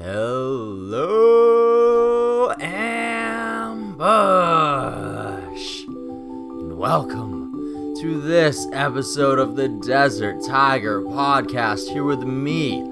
[0.00, 1.30] Hello,
[2.58, 3.94] Ambush,
[5.86, 11.88] and welcome to this episode of the Desert Tiger Podcast.
[11.90, 12.82] Here with me,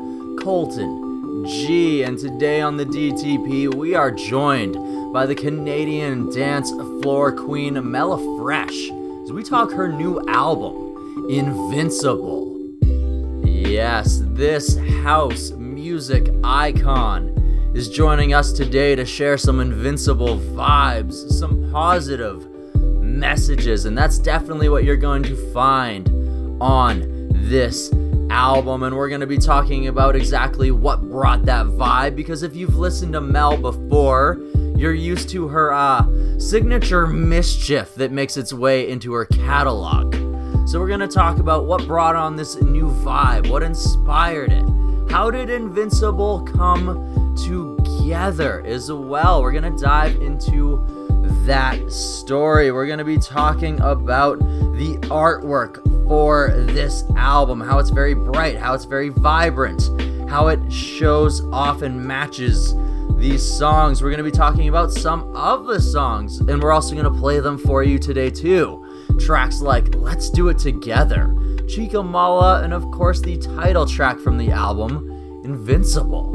[0.43, 4.77] Colton G, and today on the DTP, we are joined
[5.13, 6.71] by the Canadian dance
[7.03, 8.91] floor queen Mela Fresh
[9.25, 12.53] as we talk her new album, Invincible.
[13.45, 15.51] Yes, this house
[16.09, 17.29] music icon
[17.77, 24.69] is joining us today to share some invincible vibes, some positive messages, and that's definitely
[24.69, 26.09] what you're going to find
[26.61, 27.93] on this
[28.31, 28.83] album.
[28.83, 32.75] And we're going to be talking about exactly what brought that vibe because if you've
[32.75, 34.41] listened to Mel before,
[34.75, 36.05] you're used to her uh,
[36.41, 40.17] signature mischief that makes its way into her catalog.
[40.67, 44.65] So, we're going to talk about what brought on this new vibe, what inspired it,
[45.11, 49.43] how did Invincible come together as well?
[49.43, 50.85] We're going to dive into
[51.47, 52.71] that story.
[52.71, 58.57] We're going to be talking about the artwork for this album, how it's very bright,
[58.57, 59.89] how it's very vibrant,
[60.29, 62.75] how it shows off and matches
[63.17, 64.03] these songs.
[64.03, 67.21] We're going to be talking about some of the songs, and we're also going to
[67.21, 68.79] play them for you today, too.
[69.19, 71.35] Tracks like Let's Do It Together,
[71.69, 75.09] Chica Mala, and of course the title track from the album,
[75.45, 76.35] Invincible.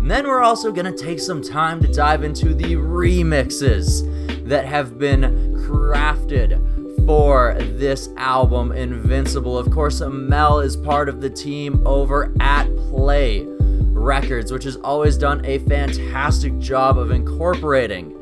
[0.00, 4.02] And then we're also going to take some time to dive into the remixes
[4.48, 6.58] that have been crafted
[7.06, 9.58] for this album, Invincible.
[9.58, 15.16] Of course, Mel is part of the team over at Play Records, which has always
[15.18, 18.16] done a fantastic job of incorporating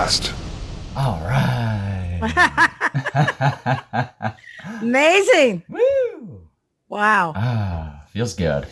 [0.00, 0.32] Podcast.
[0.96, 2.20] All right.
[4.80, 5.62] Amazing.
[5.68, 6.48] Woo!
[6.88, 7.34] Wow.
[7.36, 8.66] Ah, feels good.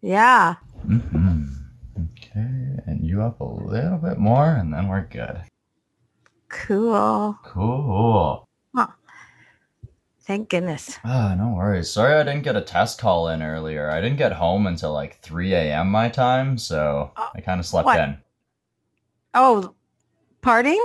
[0.00, 0.54] Yeah.
[0.86, 1.44] hmm
[1.98, 2.40] Okay,
[2.86, 5.42] and you up a little bit more, and then we're good.
[6.48, 7.38] Cool.
[7.44, 8.44] Cool.
[10.22, 10.98] Thank goodness.
[11.04, 11.88] Ah, no worries.
[11.90, 13.90] Sorry I didn't get a test call in earlier.
[13.90, 15.88] I didn't get home until like 3 a.m.
[15.90, 18.00] my time, so Uh, I kind of slept what?
[18.00, 18.18] in.
[19.34, 19.74] Oh,
[20.46, 20.78] partying?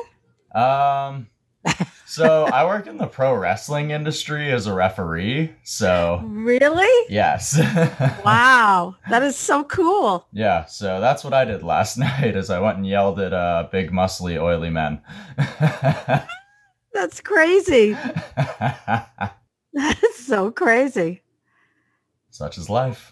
[0.55, 1.27] Um,
[2.07, 7.05] so I work in the pro wrestling industry as a referee, so Really?
[7.13, 7.57] yes.
[8.25, 8.95] Wow.
[9.09, 10.27] That is so cool.
[10.33, 12.35] Yeah, so that's what I did last night.
[12.35, 15.01] Is I went and yelled at uh, big, muscly, oily men.
[16.93, 17.95] That's crazy.
[19.73, 21.21] That's so crazy.
[22.31, 23.11] Such is life.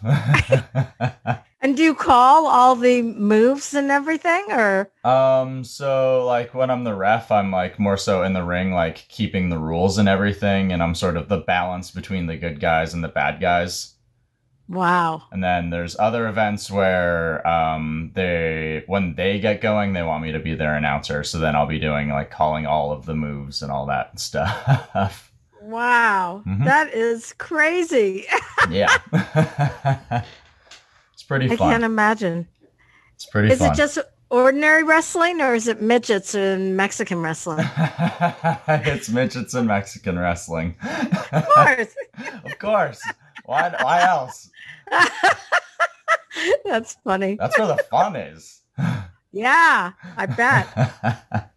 [1.62, 6.84] And do you call all the moves and everything or um, so like when I'm
[6.84, 10.72] the ref, I'm like more so in the ring, like keeping the rules and everything,
[10.72, 13.94] and I'm sort of the balance between the good guys and the bad guys.
[14.68, 15.22] wow.
[15.32, 20.32] And then there's other events where um they when they get going, they want me
[20.32, 21.24] to be their announcer.
[21.24, 25.30] So then I'll be doing like calling all of the moves and all that stuff.
[25.60, 26.42] Wow.
[26.46, 26.64] Mhm.
[26.64, 28.24] That is crazy.
[28.70, 28.96] yeah.
[31.30, 32.48] pretty I can't imagine.
[33.14, 33.70] It's pretty Is fun.
[33.70, 33.98] it just
[34.30, 37.64] ordinary wrestling or is it midgets and Mexican wrestling?
[38.68, 40.74] it's midgets and Mexican wrestling.
[41.30, 41.94] Of course.
[42.44, 43.00] of course.
[43.44, 44.50] Why why else?
[46.64, 47.36] That's funny.
[47.36, 48.62] That's where the fun is.
[49.30, 51.52] Yeah, I bet.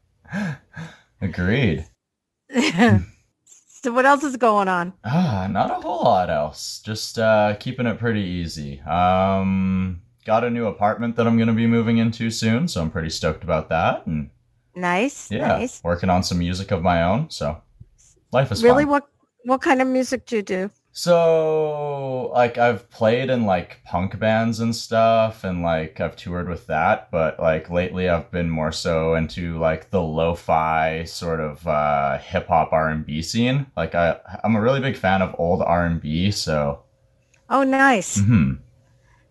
[1.19, 1.87] Agreed.
[3.83, 4.93] So what else is going on?
[5.03, 6.81] Ah, not a whole lot else.
[6.83, 8.79] Just uh, keeping it pretty easy.
[8.81, 13.09] Um, got a new apartment that I'm gonna be moving into soon, so I'm pretty
[13.09, 14.05] stoked about that.
[14.07, 14.29] And
[14.75, 15.29] Nice.
[15.29, 15.81] yeah, Nice.
[15.83, 17.29] working on some music of my own.
[17.29, 17.61] So
[18.31, 18.91] life is Really fun.
[18.91, 19.07] what
[19.45, 20.71] what kind of music do you do?
[20.95, 26.67] So, like, I've played in like punk bands and stuff, and like I've toured with
[26.67, 27.09] that.
[27.09, 32.47] But like lately, I've been more so into like the lo-fi sort of uh, hip
[32.47, 33.65] hop R and B scene.
[33.75, 36.29] Like, I I'm a really big fan of old R and B.
[36.29, 36.83] So,
[37.49, 38.19] Oh, nice.
[38.21, 38.59] mhm.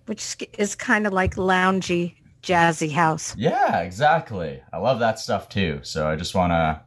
[0.07, 3.37] Which is kind of like loungy, jazzy house.
[3.37, 4.61] yeah, exactly.
[4.73, 5.78] I love that stuff too.
[5.83, 6.83] So I just wanna.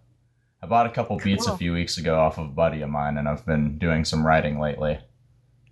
[0.66, 3.20] I bought a couple beats a few weeks ago off of a buddy of mine,
[3.20, 4.98] and I've been doing some writing lately.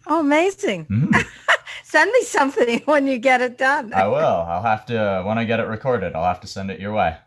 [0.06, 0.86] Oh, amazing.
[0.86, 1.26] Mhm.
[1.84, 3.92] Send me something when you get it done.
[3.92, 4.18] I will.
[4.20, 6.14] I'll have to when I get it recorded.
[6.14, 7.18] I'll have to send it your way.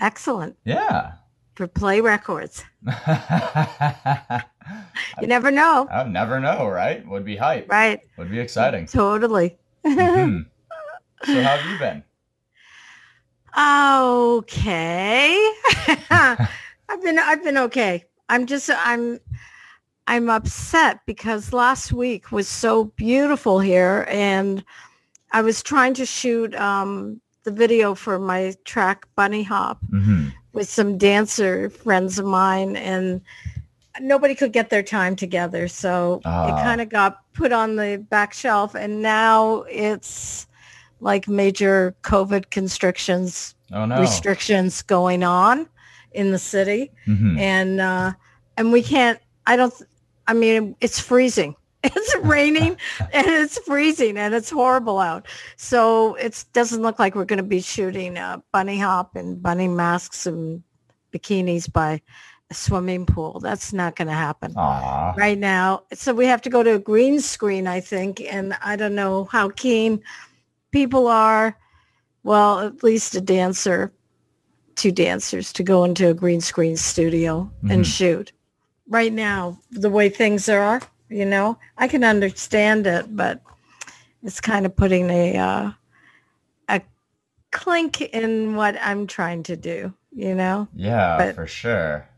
[0.00, 0.56] Excellent.
[0.64, 1.12] Yeah.
[1.56, 2.64] For Play Records.
[2.86, 4.42] I
[5.20, 5.86] You never know.
[5.94, 7.06] would never know, right?
[7.06, 7.68] Would be hype.
[7.70, 8.00] Right.
[8.16, 8.86] Would be exciting.
[8.86, 9.58] Totally.
[9.84, 10.46] Mhm.
[11.26, 12.02] So how have you been?
[13.56, 15.50] Okay.
[16.94, 18.04] I've been I've been okay.
[18.28, 19.18] I'm just I'm
[20.06, 24.64] I'm upset because last week was so beautiful here and
[25.32, 30.68] I was trying to shoot um the video for my track Bunny Hop hmm with
[30.68, 33.20] some dancer friends of mine and
[34.00, 36.46] nobody could get their time together so Ah.
[36.46, 40.46] it kind of got put on the back shelf and now it's
[41.00, 44.00] like major covid constrictions Oh no.
[44.00, 45.68] restrictions going on
[46.14, 47.38] in the city Mhm.
[47.38, 48.12] and uh
[48.56, 49.74] and we can't i don't
[50.26, 51.54] i mean it's freezing
[51.84, 52.76] it's raining
[53.12, 57.42] and it's freezing and it's horrible out so it doesn't look like we're going to
[57.42, 60.62] be shooting uh, bunny hop and bunny masks and
[61.12, 62.00] bikinis by
[62.50, 65.14] a swimming pool that's not going to happen Aw.
[65.16, 65.82] right now.
[65.94, 69.24] So we have to go to a green screen, I think, and I don't know
[69.24, 70.02] how keen
[70.70, 71.56] people are.
[72.22, 73.92] Well, at least a dancer,
[74.76, 77.96] two dancers to go into a green screen studio and Mhm.
[77.96, 78.32] shoot.
[78.88, 83.40] Right now, the way things are, you know, I can understand it, but
[84.22, 85.70] it's kind of putting a uh,
[86.68, 86.80] a
[87.52, 89.94] clink in what I'm trying to do.
[90.12, 92.08] You know, Yeah, But- for sure.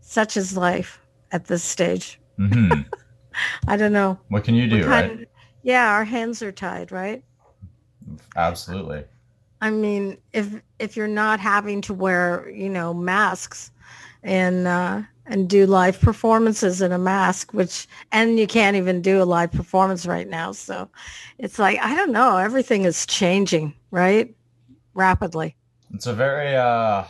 [0.00, 1.00] such is life
[1.32, 2.18] at this stage.
[2.36, 2.70] hmm
[3.68, 4.18] I don't know.
[4.28, 5.10] What can you do, right?
[5.12, 5.24] of-
[5.62, 7.22] yeah, our hands are tied, right?
[8.36, 9.04] Absolutely.
[9.62, 13.70] I mean, if if you're not having to wear, you know, masks
[14.24, 19.22] and uh, and do live performances in a mask, which and you can't even do
[19.22, 20.90] a live performance right now, so
[21.38, 22.38] it's like I don't know.
[22.38, 24.34] Everything is changing, right?
[24.94, 25.54] Rapidly.
[25.94, 27.04] It's a very uh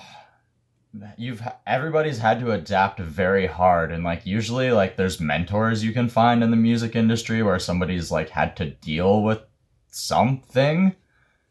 [1.16, 6.06] you've everybody's had to adapt very hard and like usually like there's mentors you can
[6.06, 9.40] find in the music industry where somebody's like had to deal with
[9.88, 10.94] something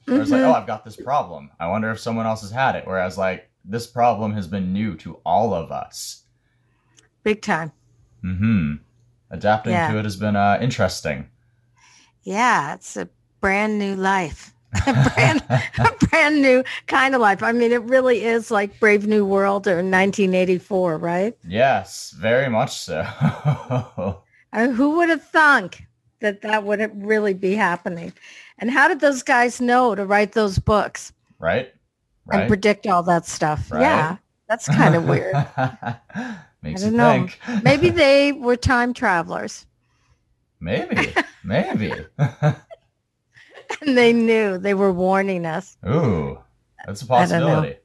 [0.05, 0.48] Where it's like, Mhm.
[0.50, 1.51] oh, I've got this problem.
[1.60, 2.86] I wonder if someone else has had it.
[2.88, 6.24] Whereas like this problem has been new to all of us.
[7.24, 7.72] Big time.
[8.24, 8.74] Mm hmm.
[9.29, 9.91] Adapting Yeah.
[9.91, 11.29] to it has been uh, interesting.
[12.24, 13.08] Yeah, it's a
[13.39, 14.53] brand new life.
[14.88, 17.43] a brand, a brand new kind of life.
[17.43, 21.38] I mean, it really is like Brave New World or 1984, right?
[21.46, 23.01] yes, very much so.
[24.53, 25.84] I mean, who would have thunk
[26.22, 28.13] that that would really be happening?
[28.62, 31.74] And how did those guys know to write those books right?
[32.32, 33.72] and predict all that stuff?
[33.72, 33.82] Right.
[33.82, 35.34] Yeah, that's kind of weird.
[36.63, 37.27] Makes I you don't know.
[37.27, 37.39] think.
[37.63, 39.65] Maybe they were time travelers
[40.62, 41.12] Maybe.
[41.44, 41.91] Maybe.
[42.20, 45.75] and they knew they were warning us.
[45.88, 46.38] Ooh,
[46.86, 47.77] that's a possibility.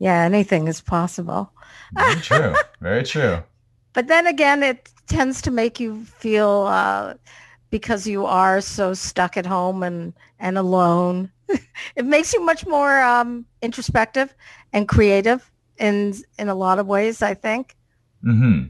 [0.00, 1.52] Yeah, anything is possible.
[1.94, 2.54] Very true.
[2.80, 3.44] Very true.
[3.92, 7.14] But then again, it tends to make you feel uh,
[7.70, 11.30] because you are so stuck at home and, and alone.
[11.96, 14.34] it makes you much more um, introspective
[14.72, 17.22] and creative in in a lot of ways.
[17.22, 17.76] I think.
[18.22, 18.64] hmm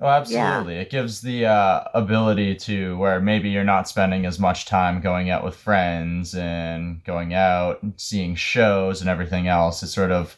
[0.00, 0.76] Oh, absolutely.
[0.76, 5.30] It gives the uh, ability to where maybe you're not spending as much time going
[5.30, 9.82] out with friends and going out and seeing shows and everything else.
[9.84, 10.36] It sort of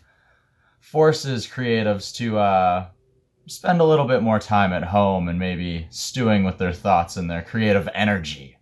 [0.78, 2.86] forces creatives to uh,
[3.46, 7.30] spend a little bit more time at home and maybe stewing with their thoughts and
[7.30, 8.58] their creative energy.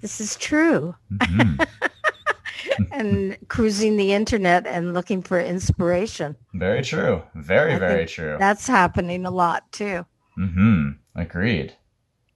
[0.00, 0.94] This is true.
[1.12, 1.60] Mhm.
[2.92, 6.36] and cruising the internet and looking for inspiration.
[6.54, 7.22] very true.
[7.34, 8.36] Very, I very true.
[8.38, 10.06] That's happening a lot too.
[10.36, 11.74] hmm Agreed.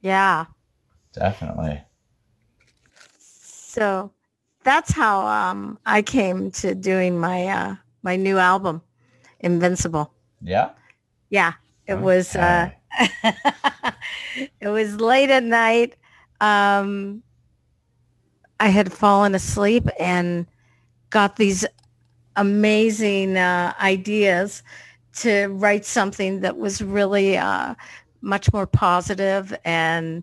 [0.01, 0.47] Yeah.
[1.13, 1.83] Definitely.
[3.19, 4.13] So
[4.65, 8.83] that's how um, I came to doing my uh, my new album,
[9.41, 10.13] Invincible.
[10.43, 10.71] Yeah.
[11.31, 11.55] Yeah,
[11.87, 12.71] it was uh,
[14.61, 15.97] it was late at night.
[16.41, 17.23] Um,
[18.61, 20.47] I had fallen asleep and
[21.11, 21.65] got these
[22.37, 24.63] amazing uh, ideas
[25.15, 27.75] to write something that was really uh,
[28.23, 30.23] much more positive and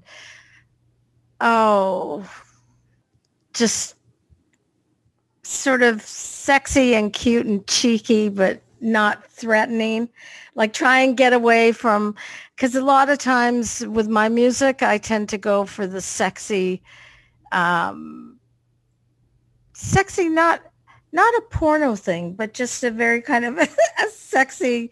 [1.42, 2.28] oh,
[3.54, 3.96] just
[5.44, 10.10] sort of sexy and cute and cheeky, but not threatening.
[10.56, 12.16] Like try and get away from,
[12.56, 16.82] because a lot of times with my music, I tend to go for the sexy,
[17.52, 18.38] um,
[19.74, 20.62] sexy, not
[21.12, 24.92] not a porno thing, but just a very kind of a sexy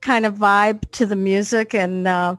[0.00, 1.74] kind of vibe to the music.
[1.74, 2.36] And uh,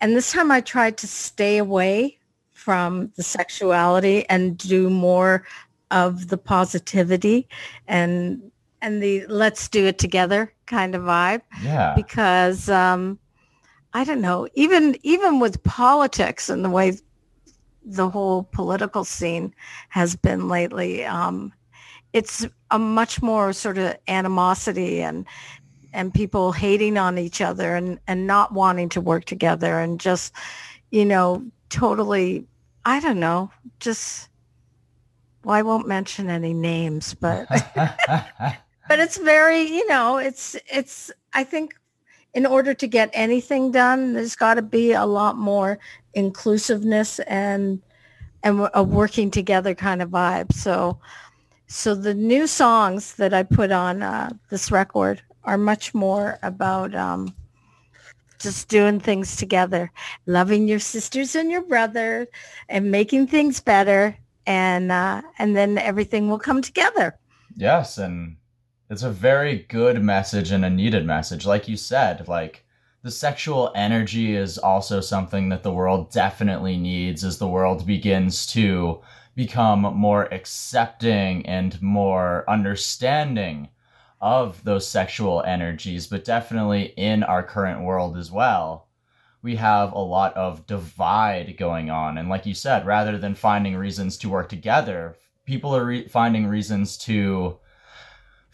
[0.00, 2.18] and this time I tried to stay away
[2.52, 5.44] from the sexuality and do more
[5.90, 7.48] of the positivity
[7.86, 8.42] and
[8.80, 11.94] and the let's do it together kind of vibe Yeah.
[11.94, 13.18] because um,
[13.94, 16.92] I don't know, even even with politics and the way
[17.84, 19.54] the whole political scene
[19.88, 21.52] has been lately, um,
[22.12, 25.26] it's a much more sort of animosity and
[25.92, 30.32] and people hating on each other and and not wanting to work together and just
[30.90, 32.46] you know totally
[32.84, 34.28] I don't know just
[35.44, 37.48] well I won't mention any names but
[38.88, 41.74] but it's very you know it's it's i think
[42.34, 45.78] in order to get anything done there's got to be a lot more
[46.14, 47.80] inclusiveness and
[48.42, 50.52] and a working together kind of vibe.
[50.52, 50.98] So
[51.66, 56.94] so the new songs that i put on uh, this record are much more about
[56.94, 57.34] um,
[58.38, 59.90] just doing things together
[60.26, 62.26] loving your sisters and your brother
[62.68, 64.16] and making things better
[64.46, 67.18] and uh, and then everything will come together.
[67.54, 68.36] Yes, and
[68.90, 71.46] it's a very good message and a needed message.
[71.46, 72.64] Like you said, like
[73.02, 78.46] the sexual energy is also something that the world definitely needs as the world begins
[78.48, 79.00] to
[79.34, 83.68] become more accepting and more understanding
[84.20, 88.88] of those sexual energies, but definitely in our current world as well.
[89.42, 92.18] We have a lot of divide going on.
[92.18, 96.48] And like you said, rather than finding reasons to work together, people are re- finding
[96.48, 97.58] reasons to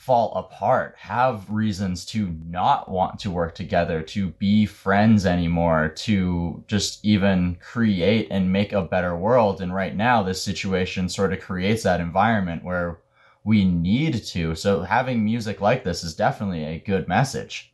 [0.05, 6.63] fall apart, have reasons to not want to work together, to be friends anymore, to
[6.67, 9.63] just even create and make a better world.
[9.63, 12.99] And right now, this situation sort of creates that environment where
[13.45, 14.55] we need to.
[14.55, 17.73] So having music like this is definitely a good message.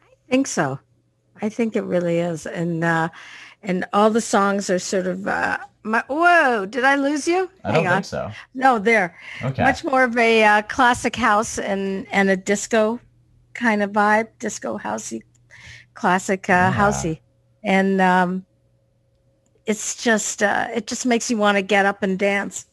[0.00, 0.78] I think so.
[1.42, 3.08] I think it really is, and uh,
[3.60, 5.26] and all the songs are sort of.
[5.26, 6.66] Uh, my, whoa!
[6.66, 7.50] Did I lose you?
[7.64, 7.92] I Hang don't on.
[7.94, 8.30] think so.
[8.54, 9.16] No, there.
[9.42, 9.62] Okay.
[9.64, 13.00] Much more of a uh, classic house and and a disco
[13.54, 15.22] kind of vibe, disco housey,
[15.94, 16.72] classic uh, Yeah.
[16.72, 17.20] housey,
[17.64, 18.46] and um,
[19.66, 22.66] it's just uh, it just makes you want to get up and dance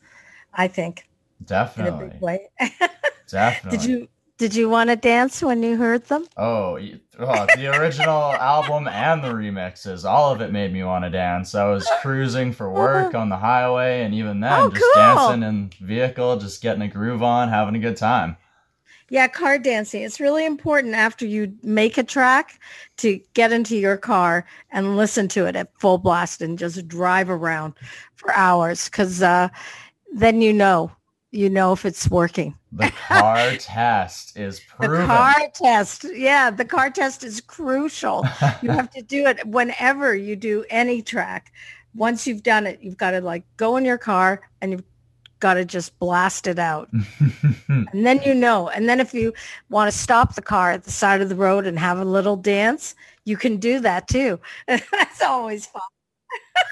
[0.53, 1.03] I think
[1.45, 2.09] Definitely.
[2.09, 2.49] big way.
[3.29, 3.77] Definitely.
[3.77, 4.09] did you
[4.41, 6.25] did you want to dance when you heard them?
[6.35, 6.79] Oh,
[7.19, 11.53] oh, the original album and the remixes, all of it made me want to dance.
[11.53, 15.03] I was cruising for work on the highway, and even then, Oh, just cool.
[15.03, 18.35] dancing in vehicle, just getting a groove on, having a good time.
[19.09, 20.01] Yeah, car dancing.
[20.01, 22.59] It's really important after you make a track
[22.97, 27.29] to get into your car and listen to it at full blast and just drive
[27.29, 27.75] around
[28.15, 29.49] for hours because uh,
[30.15, 30.89] then you know,
[31.31, 32.55] you know if it's working.
[32.71, 35.01] The car test is proven.
[35.01, 36.05] The car test.
[36.13, 38.25] Yeah, the car test is crucial.
[38.61, 41.51] you have to do it whenever you do any track.
[41.95, 44.83] Once you've done it, you've got to like go in your car and you've
[45.39, 46.89] got to just blast it out.
[47.67, 48.67] And then you know.
[48.69, 49.33] And then if you
[49.69, 52.35] want to stop the car at the side of the road and have a little
[52.35, 54.39] dance, you can do that too.
[54.67, 55.81] That's always fun.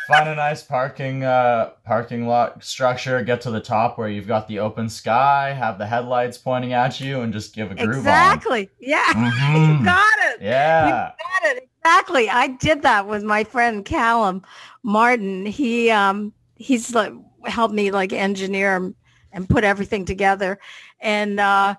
[0.08, 3.22] Find a nice parking uh, parking lot structure.
[3.24, 7.00] Get to the top where you've got the open sky, have the headlights pointing at
[7.00, 8.70] you, and just give a groove Exactly.
[8.80, 9.04] Yeah.
[9.16, 9.80] on.
[9.80, 10.42] You got it.
[10.42, 10.86] Yeah.
[10.86, 14.42] You got it exactly i did that with my friend callum
[14.84, 17.14] martin he um he's like
[17.46, 18.94] helped me like engineer
[19.32, 20.60] and put everything together
[21.00, 21.74] and uh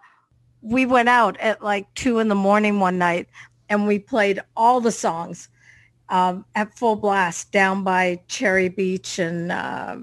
[0.62, 3.28] we went out at like two in the morning one night
[3.68, 5.48] and we played all the songs
[6.10, 9.96] um at full blast down by cherry beach and uh,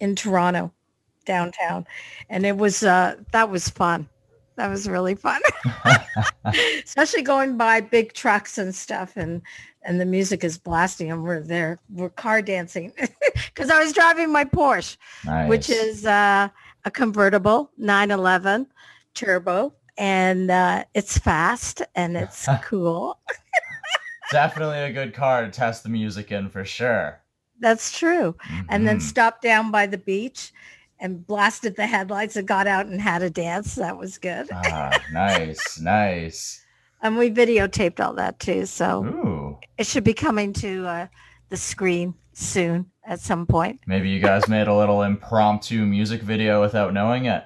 [0.00, 0.72] in toronto
[1.26, 1.86] downtown.
[2.28, 4.08] And it was uh that was fun.
[4.56, 5.40] That was really fun.
[6.84, 9.42] Especially going by big trucks and stuff and
[9.84, 12.92] and the music is blasting and we're there we're car dancing
[13.46, 15.48] because i was driving my porsche Nice.
[15.48, 16.48] which is uh,
[16.84, 18.66] a convertible 911
[19.14, 19.74] turbo.
[19.98, 23.18] And uh, it's fast and it's cool
[24.32, 27.20] definitely a good car to test the music in for sure.
[27.60, 28.34] that's true
[28.68, 29.02] and then Mhm.
[29.02, 30.52] stopped down by the beach
[30.98, 34.90] and blasted the headlights and got out and had a dance that was good ah,
[35.12, 36.64] nice, nice.
[37.02, 41.06] and we videotaped all that too so Ooh, it should be coming to uh,
[41.50, 43.80] the screen soon at some point.
[43.86, 47.44] maybe you guys made a little impromptu music video without knowing it.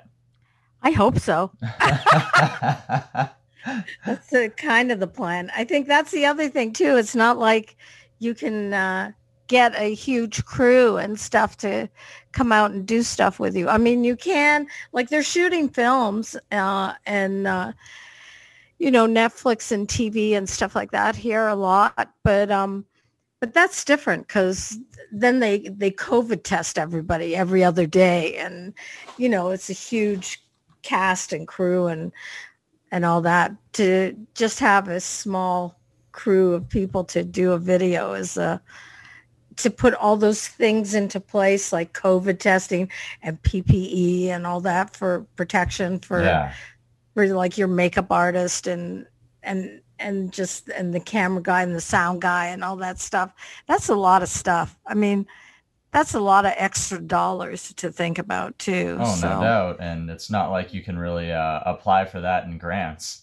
[0.82, 1.50] I hope so.
[4.04, 5.50] That's the kind of the plan.
[5.56, 6.96] I think that's the other thing too.
[6.96, 7.76] It's not like
[8.18, 9.12] you can uh,
[9.48, 11.88] get a huge crew and stuff to
[12.32, 13.68] come out and do stuff with you.
[13.68, 17.72] I mean, you can like they're shooting films uh, and uh,
[18.78, 22.84] you know Netflix and TV and stuff like that here a lot, but um,
[23.40, 24.78] but that's different because
[25.12, 28.74] then they they COVID test everybody every other day, and
[29.18, 30.42] you know it's a huge
[30.82, 32.12] cast and crew and
[32.96, 35.78] and all that to just have a small
[36.12, 38.58] crew of people to do a video is uh
[39.56, 42.90] to put all those things into place like covid testing
[43.22, 46.54] and ppe and all that for protection for, yeah,
[47.12, 49.06] for like your makeup artist and
[49.42, 53.32] and and just and the camera guy and the sound guy and all that stuff.
[53.66, 54.78] That's a lot of stuff.
[54.86, 55.26] I mean
[55.96, 60.10] that's a lot of extra dollars to think about too oh so no doubt, and
[60.10, 63.22] it's not like you can really uh, apply for that in grants.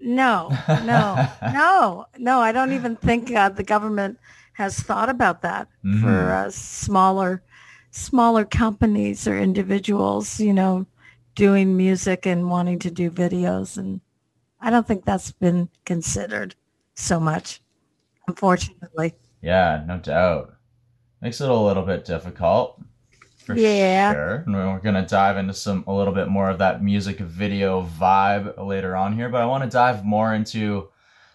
[0.00, 0.48] No,
[0.84, 2.40] no, no, no.
[2.40, 4.18] I don't even think uh, the government
[4.54, 6.00] has thought about that Mhm.
[6.00, 7.42] for uh, smaller,
[7.90, 10.40] smaller companies or individuals.
[10.40, 10.86] You know,
[11.34, 14.00] doing music and wanting to do videos, and
[14.62, 16.54] I don't think that's been considered
[16.94, 17.60] so much,
[18.28, 19.12] unfortunately.
[19.42, 20.53] Yeah, no doubt.
[21.24, 22.82] Makes it a little bit difficult.
[23.46, 24.12] For Yeah.
[24.12, 24.34] sure.
[24.44, 28.62] And we're gonna dive into some a little bit more of that music video vibe
[28.62, 30.90] later on here, but I want to dive more into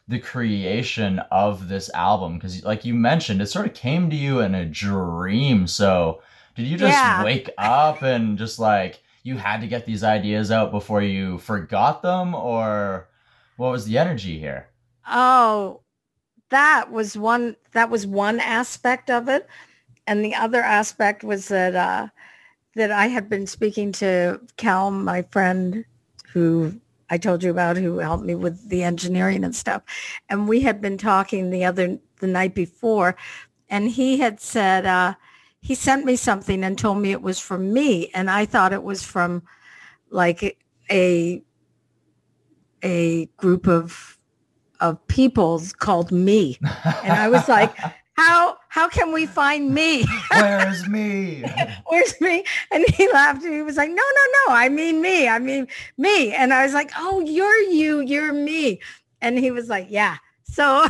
[0.08, 4.41] the creation of this album because like you mentioned, it sort of came to you
[4.41, 5.65] in a dream.
[5.65, 6.21] So
[6.56, 7.23] did you just Yeah.
[7.23, 12.04] wake up and just like you had to get these ideas out before you forgot
[12.04, 13.10] them or
[13.58, 14.67] what was the energy here?
[15.08, 15.82] Oh,
[16.49, 19.47] that was one that was one aspect of it.
[20.10, 22.08] And the other aspect was that uh
[22.76, 25.86] that I had been speaking to Cal, my friend
[26.34, 29.84] who I told you about who helped me with the engineering and stuff.
[30.28, 33.15] And we had been talking the other the night before
[33.69, 35.13] and he had said uh
[35.62, 38.84] he sent me something and told me it was from me and I thought it
[38.84, 39.43] was from
[40.10, 40.58] like
[40.89, 41.43] a
[42.84, 44.17] a group of
[44.80, 46.58] of people called me
[47.04, 47.76] and I was like,
[48.19, 50.05] how how can we find me?
[50.32, 51.43] Where's me?
[51.88, 52.43] Where's me?
[52.69, 55.27] And he laughed and he was like, no, no, no, I mean me.
[55.29, 56.34] I mean me.
[56.34, 58.82] And I was like, oh, you're you, you're me.
[59.21, 60.17] And he was like, yeah.
[60.43, 60.86] So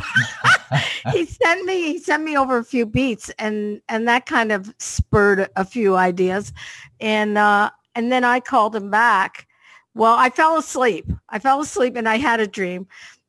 [1.12, 4.74] he sent me he sent me over a few beats and and that kind of
[4.78, 6.52] spurred a few ideas.
[6.98, 9.46] And uh and then I called him back.
[9.94, 11.06] Well, I fell asleep.
[11.28, 12.88] I fell asleep and I had a dream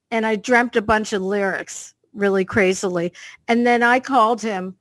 [0.10, 3.14] and I dreamt a bunch of lyrics really crazily.
[3.48, 4.76] And then I called him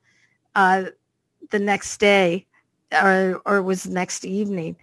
[0.55, 0.85] uh,
[1.51, 2.47] the next day
[2.93, 4.77] or, or was next evening.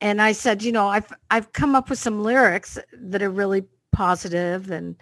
[0.00, 3.64] And I said, you know, I've, I've come up with some lyrics that are really
[3.92, 4.96] positive and,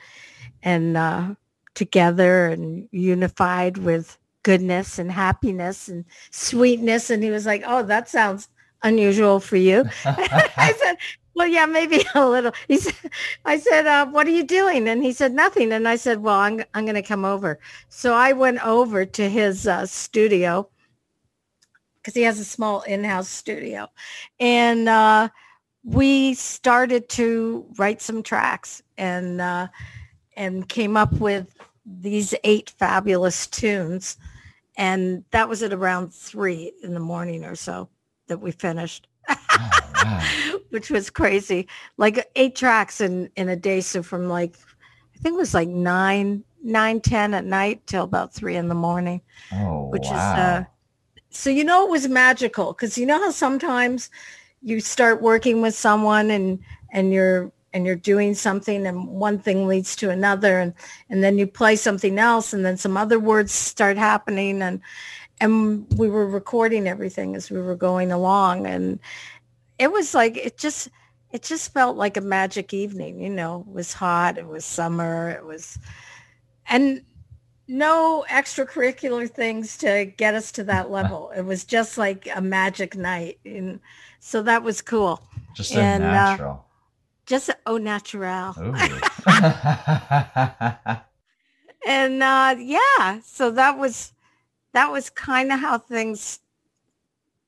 [0.62, 1.34] and uh,
[1.74, 7.10] together and unified with goodness and happiness and sweetness.
[7.10, 8.48] And he was like, oh, that sounds
[8.82, 9.84] unusual for you.
[10.04, 10.96] I said,
[11.34, 12.52] well, yeah, maybe a little.
[12.68, 12.94] He said,
[13.44, 14.88] I said, uh, what are you doing?
[14.88, 15.72] And he said, nothing.
[15.72, 17.58] And I said, well, I'm, I'm going to come over.
[17.88, 20.68] So I went over to his uh, studio
[21.96, 23.88] because he has a small in-house studio.
[24.40, 25.28] And uh,
[25.84, 29.68] we started to write some tracks and, uh,
[30.36, 31.54] and came up with
[31.86, 34.16] these eight fabulous tunes.
[34.76, 37.88] And that was at around three in the morning or so
[38.26, 39.06] that we finished.
[39.28, 40.51] Oh, wow.
[40.72, 41.68] which was crazy.
[41.96, 43.80] Like eight tracks in in a day.
[43.80, 44.56] So from like
[45.14, 48.74] I think it was like nine, nine, ten at night till about three in the
[48.74, 49.20] morning.
[49.52, 50.34] Oh, Which is, wow.
[50.34, 50.64] uh,
[51.30, 54.10] So you know it was magical because you know how sometimes
[54.62, 56.58] you start working with someone and
[56.90, 60.74] and you're and you're doing something and one thing leads to another and
[61.10, 64.80] and then you play something else and then some other words start happening and
[65.40, 69.00] and we were recording everything as we were going along and
[69.82, 70.88] it was like it just
[71.32, 73.64] it just felt like a magic evening you know?
[73.68, 75.76] It was hot it was summer it was
[76.68, 77.02] and
[77.66, 81.32] no extracurricular things to get us to that level.
[81.34, 83.80] It was just like a magic night and
[84.20, 85.22] so that was cool.
[85.54, 86.64] Just and, uh, natural.
[87.26, 88.54] just au natural.
[91.84, 94.12] And uh yeah so that was
[94.72, 96.38] that was kind of how things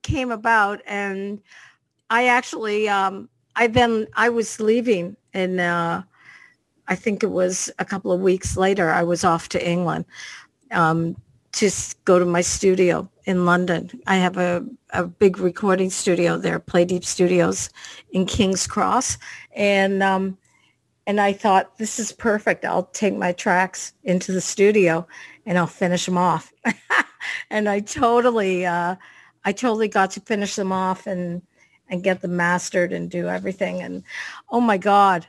[0.02, 1.40] came about and
[2.14, 6.02] i actually um i then i was leaving and uh
[6.88, 10.04] i think it was a couple of weeks later i was off to england
[10.70, 11.16] um
[11.52, 11.70] to
[12.04, 16.84] go to my studio in london i have a a big recording studio there play
[16.84, 17.70] deep studios
[18.12, 19.18] in king's cross
[19.54, 20.38] and um
[21.06, 22.64] and I thought, this is perfect.
[22.64, 25.06] I'll take my tracks into the studio
[25.44, 26.50] and I'll finish them off.
[27.50, 28.96] and I totally, uh,
[29.44, 31.42] I totally got to finish them off and,
[31.88, 33.82] and get them mastered and do everything.
[33.82, 34.02] And
[34.50, 35.26] oh my God,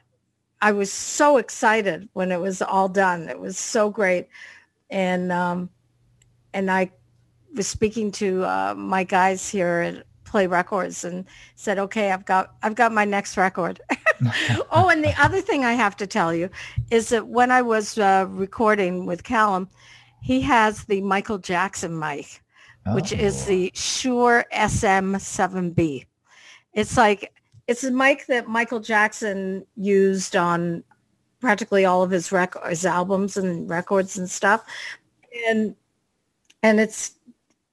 [0.62, 3.30] I was so excited when it was all done.
[3.30, 4.28] It was so great.
[4.90, 5.70] And, um,
[6.54, 6.92] and I
[7.56, 12.56] was speaking to uh, my guys here at Play Records and said, okay, I've got,
[12.64, 13.82] I've got my next record.
[14.72, 16.50] oh, and the other thing I have to tell you
[16.90, 19.70] is that when I was uh, recording with Callum,
[20.22, 22.42] he has the Michael Jackson mic,
[22.94, 23.50] which is Oh.
[23.50, 26.06] the Shure SM7B.
[26.76, 27.34] It's like
[27.68, 30.84] it's a mic that Michael Jackson used on
[31.42, 34.64] practically all of his rec- his albums and records and stuff,
[35.48, 35.76] and
[36.62, 37.14] and it's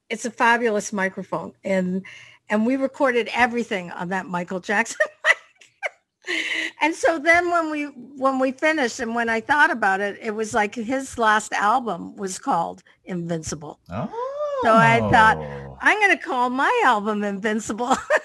[0.09, 2.05] it's a fabulous microphone and
[2.51, 6.37] and we recorded everything on that Michael Jackson mic.
[6.83, 10.33] and so then when we when we finished and when I thought about it, it
[10.33, 13.81] was like his last album was called Invincible.
[13.91, 14.59] Oh.
[14.63, 15.79] So I thought, oh.
[15.81, 17.97] I'm going to call my album Invincible.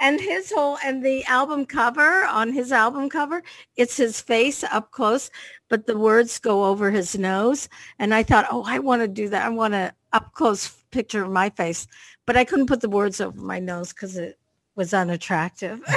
[0.00, 3.42] and his whole and the album cover on his album cover,
[3.76, 5.30] it's his face up close,
[5.68, 7.68] but the words go over his nose.
[7.98, 9.46] And I thought, oh, I want to do that.
[9.46, 11.86] I want a up close picture of my face,
[12.26, 14.38] but I couldn't put the words over my nose because it
[14.74, 15.80] was unattractive.
[15.86, 15.96] so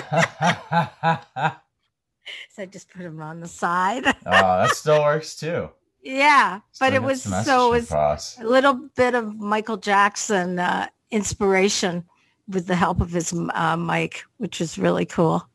[2.58, 4.06] I just put them on the side.
[4.26, 5.70] Oh, that still works too.
[6.04, 8.40] yeah, but it was so it was across.
[8.40, 12.06] a little bit of Michael Jackson uh, inspiration
[12.50, 15.48] with the help of his uh, mic, which is really cool.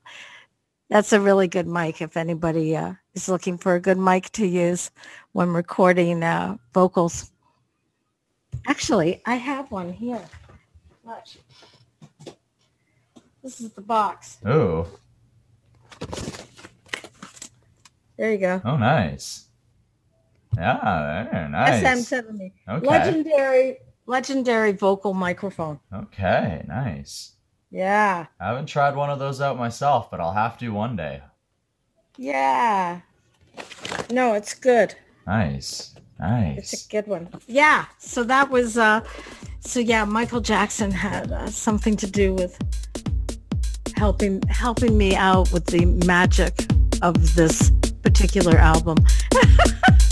[0.90, 4.46] That's a really good mic if anybody uh, is looking for a good mic to
[4.46, 4.90] use
[5.32, 7.32] when recording uh, vocals.
[8.66, 10.22] Actually, I have one here.
[11.02, 11.38] Watch.
[13.42, 14.38] This is the box.
[14.46, 14.86] Ooh.
[18.16, 18.62] There you go.
[18.64, 19.46] Oh, nice.
[20.56, 21.82] Yeah, very nice.
[21.82, 22.52] SM7B.
[22.68, 22.86] Okay.
[22.86, 25.80] Legendary, legendary vocal microphone.
[25.92, 27.32] Okay, nice.
[27.70, 28.26] Yeah.
[28.40, 31.22] I haven't tried one of those out myself, but I'll have to one day.
[32.16, 33.00] Yeah.
[34.10, 34.94] No, it's good.
[35.26, 35.94] Nice.
[36.20, 36.72] Nice.
[36.72, 37.28] It's a good one.
[37.46, 37.86] Yeah.
[37.98, 39.00] So that was uh
[39.60, 42.58] so yeah, Michael Jackson had uh, something to do with
[43.96, 46.66] helping helping me out with the magic
[47.02, 48.98] of this particular album.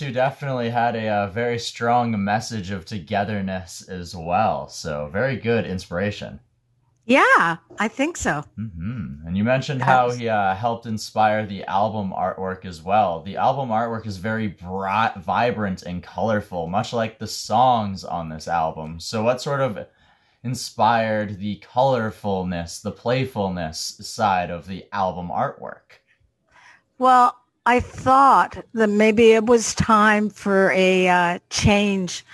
[0.00, 4.68] Who definitely had a, uh very strong message of togetherness as well.
[4.68, 6.40] So very good inspiration.
[7.06, 8.44] Yeah, I think so.
[8.56, 13.22] hmm And you mentioned how he uh, helped inspire the album artwork as well.
[13.22, 18.48] The album artwork is very bright, vibrant, and colorful, much like the songs on this
[18.48, 19.00] album.
[19.00, 19.86] So, what sort of
[20.42, 26.00] inspired the colorfulness, the playfulness side of the album artwork?
[26.96, 32.24] Well, I thought that maybe it was time for a uh, change,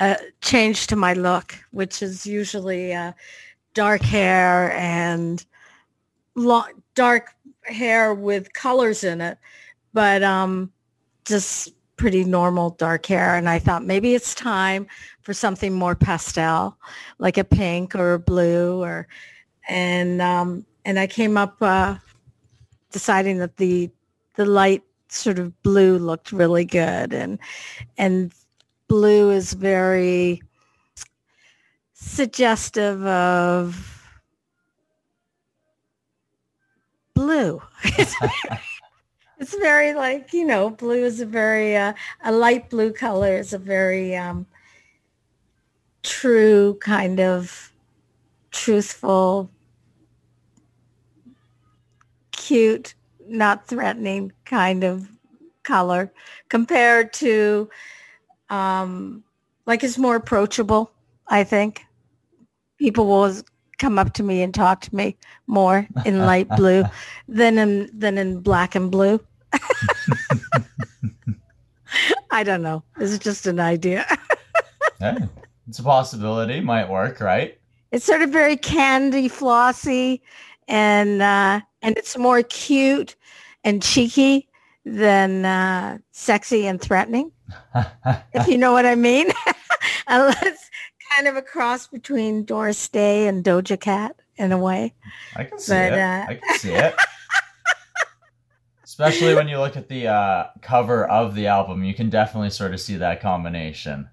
[0.00, 3.12] uh, change to my look, which is usually uh,
[3.72, 5.44] dark hair and
[6.94, 7.34] dark
[7.64, 9.38] hair with colors in it,
[9.94, 10.70] but um,
[11.24, 13.34] just pretty normal dark hair.
[13.34, 14.86] And I thought maybe it's time
[15.22, 16.76] for something more pastel,
[17.18, 19.08] like a pink or a blue, or
[19.68, 21.96] and um, and I came up uh,
[22.92, 23.90] deciding that the
[24.36, 27.38] the light sort of blue looked really good and
[27.98, 28.32] and
[28.88, 30.42] blue is very
[31.94, 33.96] suggestive of
[37.14, 37.62] blue.
[39.38, 41.92] It's, very like you know blue is a very uh,
[42.24, 44.46] a light blue color is a very um
[46.02, 47.70] true kind of
[48.50, 49.50] truthful
[52.32, 52.94] cute
[53.28, 55.08] not threatening kind of
[55.62, 56.12] color
[56.48, 57.68] compared to
[58.50, 59.22] um
[59.66, 60.90] like it's more approachable
[61.28, 61.84] i think
[62.78, 63.34] people will
[63.78, 66.84] come up to me and talk to me more in light blue
[67.28, 69.18] than in than in black and blue
[72.30, 74.06] i don't know it's just an idea
[74.98, 75.18] Hey,
[75.68, 76.60] it's a possibility.
[76.60, 77.58] Might work, right?
[77.92, 80.22] it's sort of very candy flossy
[80.68, 83.16] and uh and it's more cute
[83.64, 84.48] and cheeky
[84.84, 87.30] than uh sexy and threatening
[88.34, 89.28] if you know what i mean
[90.08, 90.70] it's
[91.14, 94.92] kind of a cross between doris day and doja cat in a way
[95.34, 95.98] I can see But, it.
[95.98, 96.94] uh, I can see it.
[98.84, 102.72] Especially when you look at the uh, cover of the album, you can definitely sort
[102.72, 104.08] of see that combination.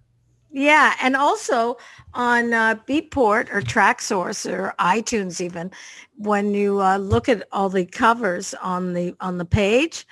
[0.55, 1.77] Yeah, and also
[2.13, 5.71] on uh, Beatport or Traxsource or iTunes, even
[6.15, 10.05] when you uh, look at all the covers on the on the page,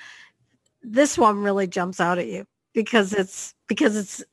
[0.82, 4.24] this one really jumps out at you because it's because it's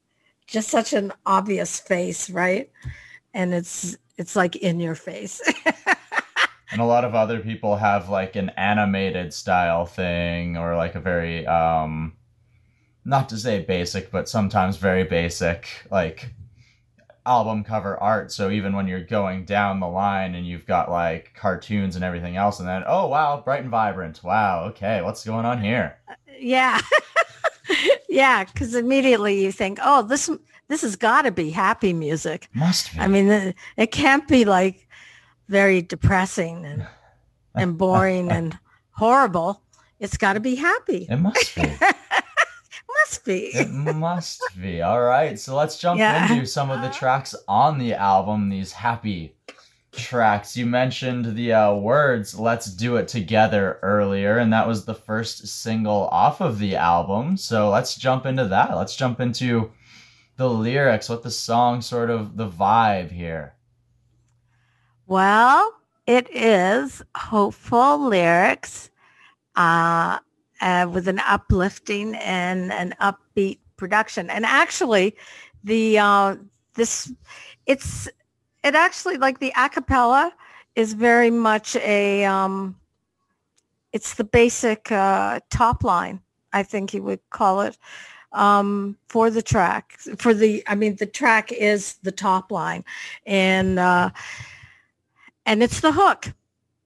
[0.46, 2.70] just such an obvious face, right?
[3.34, 5.42] And it's it's like in your face.
[6.70, 11.00] And a lot of other people have like an animated style thing or like a
[11.00, 12.12] very um
[13.09, 16.28] not to say basic, but sometimes very basic like
[17.24, 18.30] album cover art.
[18.30, 22.36] So even when you're going down the line and you've got like cartoons and everything
[22.36, 24.22] else and then oh wow, bright and vibrant.
[24.22, 25.96] Wow, okay, what's going on here?
[26.06, 26.80] Uh, yeah.
[28.11, 30.30] yeah, because immediately you think, oh, this
[30.68, 32.50] this has got to be happy music.
[32.52, 33.00] Must be.
[33.00, 34.86] I mean, it, it can't be like
[35.48, 36.86] very depressing and
[37.54, 38.59] and boring and
[38.90, 39.62] horrible.
[39.98, 41.06] It's got to be happy.
[41.09, 41.62] it must be.
[43.01, 43.46] Must be.
[43.55, 44.82] It must be.
[44.82, 45.38] All right.
[45.38, 46.30] So let's jump Yeah.
[46.32, 49.34] into some of the tracks on the album, these happy
[49.92, 50.57] tracks.
[50.57, 55.46] You mentioned the uh, words Let's Do It Together earlier, and that was the first
[55.49, 57.36] single off of the album.
[57.36, 58.76] So let's jump into that.
[58.76, 59.72] Let's jump into
[60.36, 63.55] the lyrics, what the song sort of the vibe here.
[65.07, 65.74] Well,
[66.07, 68.90] it is hopeful lyrics
[69.57, 70.18] uh,
[70.61, 74.30] uh, with an uplifting and an upbeat production.
[74.30, 75.16] And actually,
[75.64, 76.36] the uh,
[76.74, 77.12] this
[77.66, 78.09] it's
[78.64, 80.32] it actually like the acapella
[80.74, 82.76] is very much a um,
[83.92, 86.20] it's the basic uh, top line.
[86.52, 87.76] I think you would call it
[88.32, 89.98] um, for the track.
[90.18, 92.84] For the, I mean, the track is the top line,
[93.26, 94.11] and uh,
[95.46, 96.32] and it's the hook.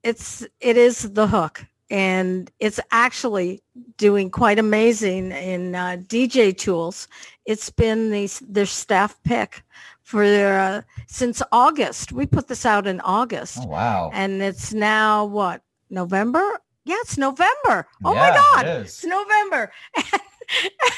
[0.02, 3.62] It's it is the hook, and it's actually
[3.98, 7.06] doing quite amazing in uh, DJ tools.
[7.44, 9.62] It's been the, their staff pick
[10.02, 12.10] for their uh, since August.
[12.10, 14.10] We put this out in August, Oh, wow.
[14.14, 16.58] and it's now what November?
[16.86, 17.86] Yeah, it's November.
[18.02, 18.86] Oh my God, it is.
[18.86, 19.70] it's November,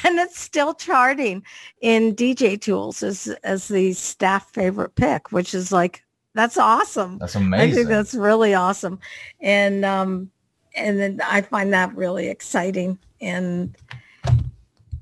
[0.05, 1.43] and it's still charting
[1.81, 7.19] in DJ tools as as the staff favorite pick, which is like that's awesome.
[7.19, 7.71] That's amazing.
[7.73, 8.99] I think that's really awesome,
[9.41, 10.31] and um,
[10.75, 13.77] and then I find that really exciting, and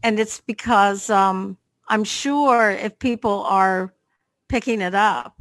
[0.03, 1.57] and it's because um,
[1.89, 3.93] I'm sure if people are
[4.49, 5.37] picking it up,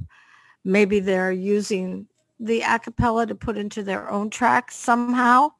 [0.64, 2.08] maybe they're using
[2.40, 5.52] the acapella to put into their own tracks somehow.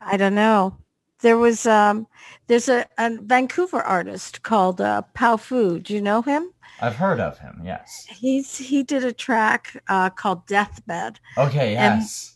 [0.00, 0.76] I don't know.
[1.20, 2.06] There was um,
[2.48, 5.82] there's a, a Vancouver artist called uh, Powfu.
[5.82, 6.50] Do you know him?
[6.80, 8.04] I've heard of him, yes.
[8.08, 11.20] He's he did a track uh, called Deathbed.
[11.38, 12.33] Okay, And- yes.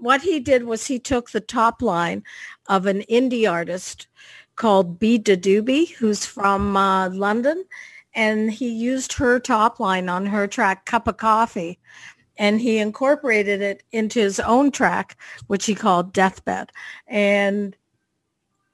[0.00, 2.24] What he did was he took the top line
[2.68, 4.06] of an indie artist
[4.56, 7.64] called Beabadoobee, who's from uh, London,
[8.14, 11.78] and he used her top line on her track Cup of Coffee,
[12.38, 15.16] and he incorporated it into his own track,
[15.48, 16.72] which he called Deathbed,
[17.06, 17.76] and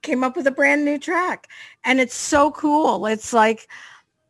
[0.01, 1.47] came up with a brand new track.
[1.83, 3.05] And it's so cool.
[3.05, 3.67] It's like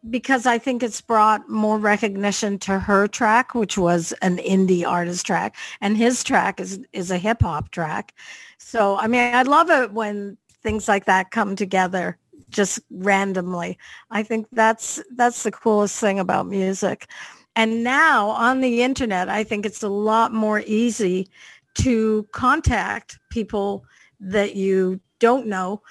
[0.09, 5.25] because I think it's brought more recognition to her track, which was an indie artist
[5.25, 8.13] track, and his track is is a hip hop track.
[8.57, 12.17] So I mean, I love it when things like that come together
[12.49, 13.77] just randomly.
[14.11, 17.07] I think that's that's the coolest thing about music.
[17.55, 21.27] And now on the internet, I think it's a lot more easy
[21.75, 23.83] to contact people
[24.19, 25.81] that you don't know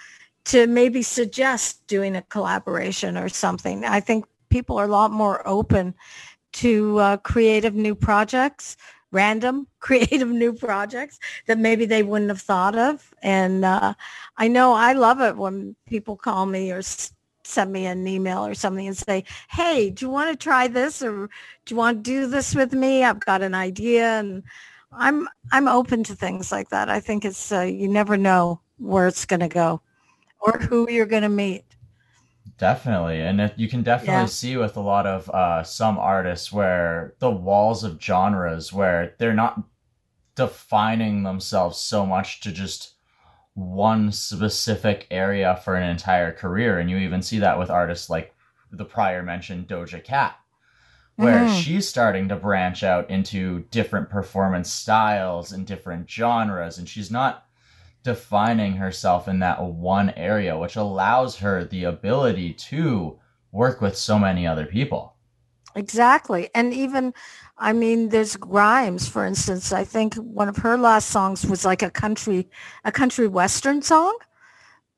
[0.47, 3.85] to maybe suggest doing a collaboration or something.
[3.85, 5.95] I think people are a lot more open
[6.55, 8.77] to uh, creative new projects,
[9.11, 13.13] random creative new projects that maybe they wouldn't have thought of.
[13.23, 13.95] And uh,
[14.37, 16.81] I know I love it when people call me or
[17.43, 21.03] send me an email or something and say, hey, do you want to try this
[21.03, 21.29] or
[21.65, 23.03] do you want to do this with me?
[23.03, 24.45] I've got an idea and
[24.93, 26.89] I'm I'm open to things like that.
[26.89, 29.81] I think it's uh, you never know where it's going to go
[30.41, 31.65] or who you're going to meet.
[32.59, 33.21] Definitely.
[33.21, 34.27] And it, you can definitely Yeah.
[34.27, 39.35] see with a lot of uh, some artists where the walls of genres where they're
[39.35, 39.63] not
[40.37, 42.95] defining themselves so much to just
[43.55, 46.79] one specific area for an entire career.
[46.79, 48.35] And you even see that with artists like
[48.71, 50.39] the prior mentioned Doja Cat,
[51.17, 51.63] where Mhm.
[51.63, 56.79] she's starting to branch out into different performance styles and different genres.
[56.79, 57.46] And she's not
[58.07, 63.19] defining herself in that one area, which allows her the ability to
[63.51, 65.17] work with so many other people.
[65.75, 66.49] Exactly.
[66.55, 67.13] And even,
[67.59, 69.73] I mean, there's Grimes, for instance.
[69.73, 72.49] I think one of her last songs was like a country,
[72.85, 74.17] a country western song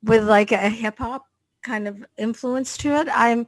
[0.03, 1.25] with like a hip hop
[1.63, 3.07] kind of influence to it.
[3.11, 3.47] I'm,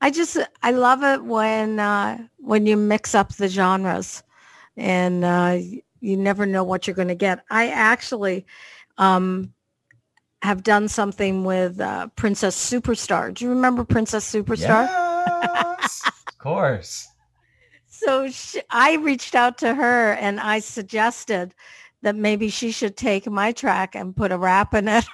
[0.00, 4.22] I just, I love it when, uh, when you mix up the genres
[4.78, 5.58] and uh,
[6.00, 7.44] you never know what you're going to get.
[7.50, 8.46] I actually
[8.98, 9.52] um,
[10.42, 13.32] have done something with uh, Princess Superstar.
[13.32, 14.86] Do you remember Princess Superstar?
[14.86, 17.08] Yes, of course.
[17.96, 21.54] So she, I reached out to her and I suggested
[22.02, 25.06] that maybe she should take my track and put a rap in it.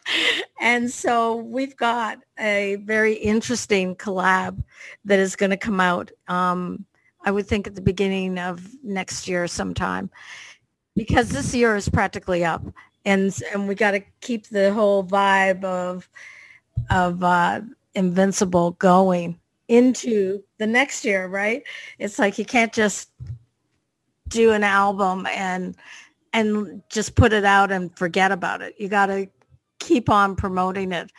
[0.60, 4.62] and so we've got a very interesting collab
[5.06, 6.10] that is going to come out.
[6.28, 6.84] Um,
[7.24, 10.10] I would think at the beginning of next year sometime
[10.94, 12.62] because this year is practically up
[13.04, 16.08] and and we got to keep the whole vibe of
[16.90, 17.60] of uh,
[17.94, 19.38] Invincible going
[19.68, 21.62] into the next year, right?
[21.98, 23.10] It's like you can't just
[24.28, 25.76] do an album and
[26.32, 28.74] and just put it out and forget about it.
[28.78, 29.28] You got to
[29.78, 31.12] keep on promoting it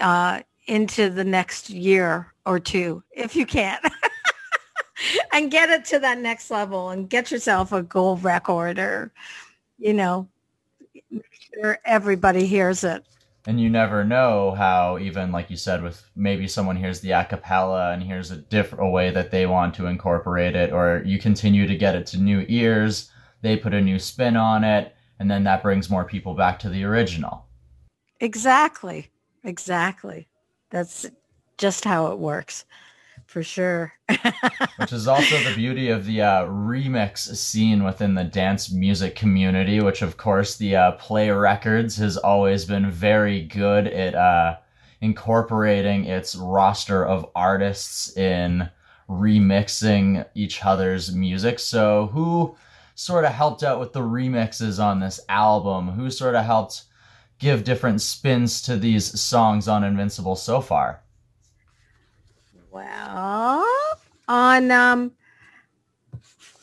[0.00, 3.78] uh, into the next year or two if you can.
[5.32, 9.12] and get it to that next level and get yourself a gold record or,
[9.78, 10.28] you know,
[11.54, 13.04] sure everybody hears it.
[13.46, 17.24] and you never know how even like you said with maybe someone hears the a
[17.24, 21.18] cappella and hears a different a way that they want to incorporate it or you
[21.18, 25.30] continue to get it to new ears they put a new spin on it and
[25.30, 27.46] then that brings more people back to the original
[28.20, 29.10] Exactly.
[29.42, 30.28] Exactly.
[30.70, 31.06] That's
[31.58, 32.64] just how it works
[33.32, 33.94] for sure.
[34.76, 39.80] which is also the beauty of the uh, remix scene within the dance music community
[39.80, 44.56] which of course the uh, play records has always been very good at uh,
[45.00, 48.68] incorporating its roster of artists in
[49.08, 51.58] remixing each other's music.
[51.58, 52.56] So who
[52.94, 55.88] sort of helped out with the remixes on this album?
[55.88, 56.84] Who sort of helped
[57.38, 61.01] give different spins to these songs on invincible so far
[62.72, 63.64] Well,
[64.28, 65.12] on um,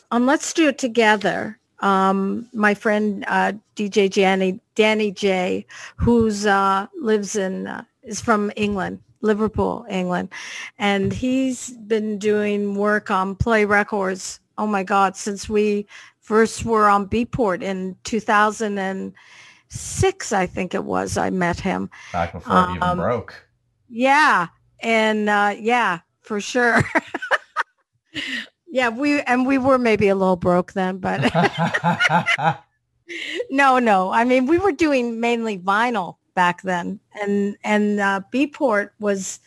[0.10, 6.88] on Let's Do It Together, um, my friend uh, DJ Danny Danny J, who's uh,
[7.00, 10.30] lives in uh, is from England, Liverpool, England,
[10.80, 14.40] and he's been doing work on Play Records.
[14.58, 15.86] Oh my God, since we
[16.22, 21.18] first were on Beatport in 2006, I think it was.
[21.18, 21.92] I met him.
[22.12, 23.48] back before it even Um, broke
[23.90, 24.48] Yeah,
[24.82, 26.82] and uh, yeah, for sure.
[28.68, 31.22] yeah, we and we were maybe a little broke then, but
[33.50, 34.12] no, no.
[34.12, 39.40] I mean, we were doing mainly vinyl back then, and and uh, Beatport was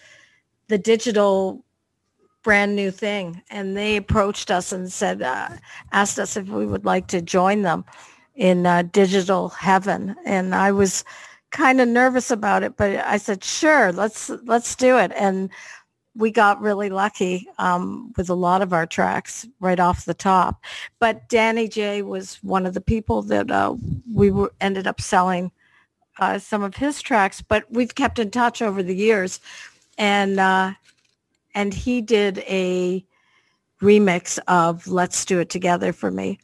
[0.68, 1.64] the digital
[2.42, 5.48] brand new thing, and they approached us and said, uh,
[5.92, 7.84] asked us if we would like to join them
[8.34, 11.04] in uh, digital heaven, and I was
[11.52, 15.50] kind of nervous about it, but I said, sure, let's let's do it, and
[16.14, 20.62] we got really lucky um, with a lot of our tracks right off the top.
[20.98, 23.76] But Danny J was one of the people that uh,
[24.12, 25.52] we were ended up selling
[26.18, 27.40] uh, some of his tracks.
[27.40, 29.40] But we've kept in touch over the years,
[29.98, 30.72] and uh,
[31.54, 33.04] and he did a
[33.80, 36.38] remix of "Let's Do It Together" for me,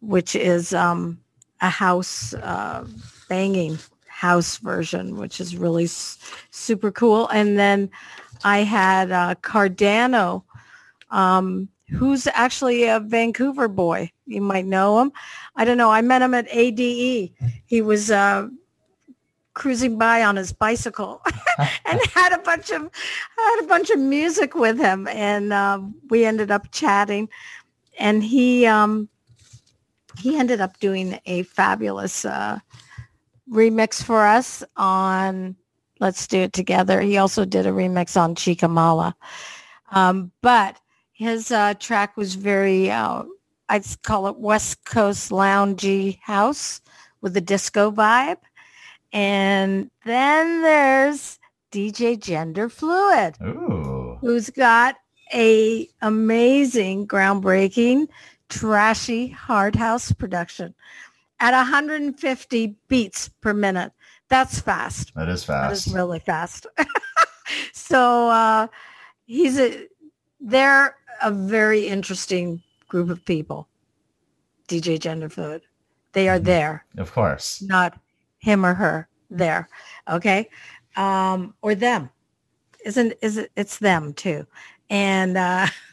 [0.00, 1.18] which is um,
[1.60, 2.86] a house uh,
[3.28, 3.78] banging
[4.20, 6.18] house version, which is really s-
[6.50, 7.26] super cool.
[7.28, 7.88] And then
[8.44, 10.42] I had uh, Cardano,
[11.10, 14.12] um, who's actually a Vancouver boy.
[14.26, 15.12] You might know him.
[15.56, 15.90] I don't know.
[15.90, 17.32] I met him at ADE.
[17.64, 18.48] He was uh,
[19.54, 21.22] cruising by on his bicycle
[21.86, 22.82] and had a bunch of
[23.38, 27.30] had a bunch of music with him, and uh, we ended up chatting.
[27.98, 29.08] And he um,
[30.18, 32.58] he ended up doing a fabulous uh,
[33.50, 35.56] remix for us on
[35.98, 37.00] Let's Do It Together.
[37.00, 39.14] He also did a remix on Chica Mala.
[39.90, 40.78] Um, but
[41.12, 43.24] his uh, track was very, uh,
[43.68, 46.80] I'd call it West Coast loungy house
[47.20, 48.38] with a disco vibe.
[49.12, 51.38] And then there's
[51.72, 54.16] DJ Gender Fluid Ooh.
[54.20, 54.96] who's got
[55.34, 58.08] a amazing, groundbreaking,
[58.48, 60.74] trashy hard house production
[61.40, 63.92] at 150 beats per minute.
[64.28, 65.12] That's fast.
[65.16, 65.86] That is fast.
[65.88, 66.66] is really fast.
[67.72, 68.66] so uh,
[69.26, 69.86] he's a,
[70.40, 73.68] they're a very interesting group of people.
[74.68, 75.62] DJ Gender Fluid.
[76.12, 77.62] They are there Of course.
[77.62, 77.98] not
[78.38, 79.68] him or her there
[80.10, 80.48] okay
[80.96, 82.10] um or them
[82.84, 84.44] isn't is it it's them too
[84.88, 85.68] and uh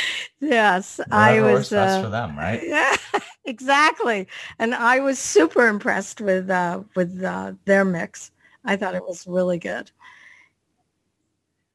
[0.40, 2.62] yes i was uh, for them, right?
[2.66, 2.96] yeah
[3.44, 4.26] exactly
[4.58, 8.30] and i was super impressed with uh with uh their mix
[8.64, 9.90] i thought it was really good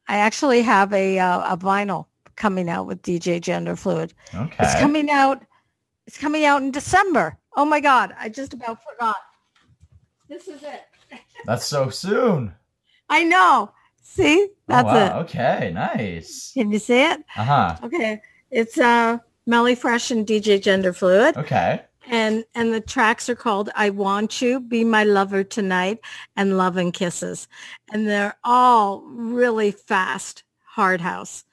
[0.08, 2.06] i actually have a uh, a vinyl
[2.36, 4.56] coming out with dj gender fluid Okay.
[4.60, 5.44] it's coming out.
[6.08, 7.38] It's coming out in December.
[7.56, 8.14] Oh my God!
[8.20, 9.16] I just about forgot.
[10.28, 10.82] This is it.
[11.46, 12.54] That's so soon.
[13.10, 13.72] I know.
[14.14, 15.20] See, that's oh, wow.
[15.20, 15.22] it.
[15.24, 16.52] Okay, nice.
[16.54, 17.24] Can you see it?
[17.38, 17.78] Uh huh.
[17.84, 18.22] Okay.
[18.50, 21.82] It's uh Melleefresh and DJ Gender Fluid, Okay.
[22.10, 26.00] and and the tracks are called "I Want You," "Be My Lover Tonight,"
[26.36, 27.48] and "Love and Kisses,"
[27.94, 31.46] and they're all really fast hard house,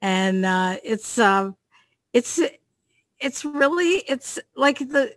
[0.00, 1.50] and uh, it's uh,
[2.12, 2.40] it's
[3.18, 5.16] it's really it's like the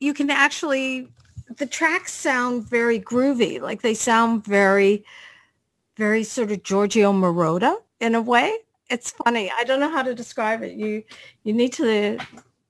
[0.00, 1.06] you can actually
[1.56, 3.60] the tracks sound very groovy.
[3.60, 5.04] Like they sound very,
[5.96, 8.56] very sort of Giorgio Moroder in a way.
[8.90, 9.50] It's funny.
[9.56, 10.72] I don't know how to describe it.
[10.72, 11.02] You
[11.44, 12.18] you need to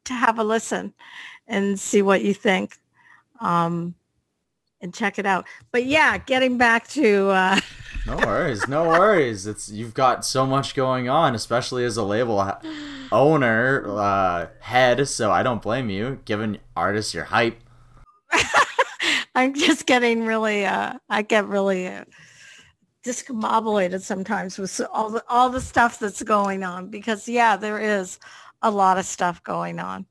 [0.04, 0.92] to have a listen
[1.46, 2.78] and see what you think.
[3.40, 3.94] Um,
[4.80, 5.46] and check it out.
[5.70, 7.60] But yeah, getting back to uh,
[8.06, 9.46] No worries, no worries.
[9.46, 12.44] It's you've got so much going on, especially as a label
[13.12, 15.06] owner, uh, head.
[15.08, 17.60] So I don't blame you, giving artists your hype.
[19.34, 22.04] I'm just getting really, uh, I get really uh,
[23.04, 28.18] discombobulated sometimes with all the all the stuff that's going on because yeah, there is
[28.62, 30.06] a lot of stuff going on,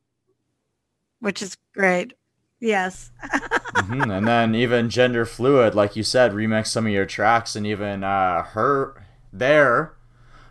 [1.19, 2.13] which is great.
[2.59, 3.11] Yes.
[3.75, 7.65] hmm And then even gender fluid, like you said, remix some of your tracks, and
[7.65, 9.95] even uh, her their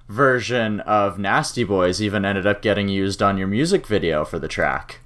[0.08, 4.48] version of Nasty Boys even ended up getting used on your music video for the
[4.48, 5.00] track.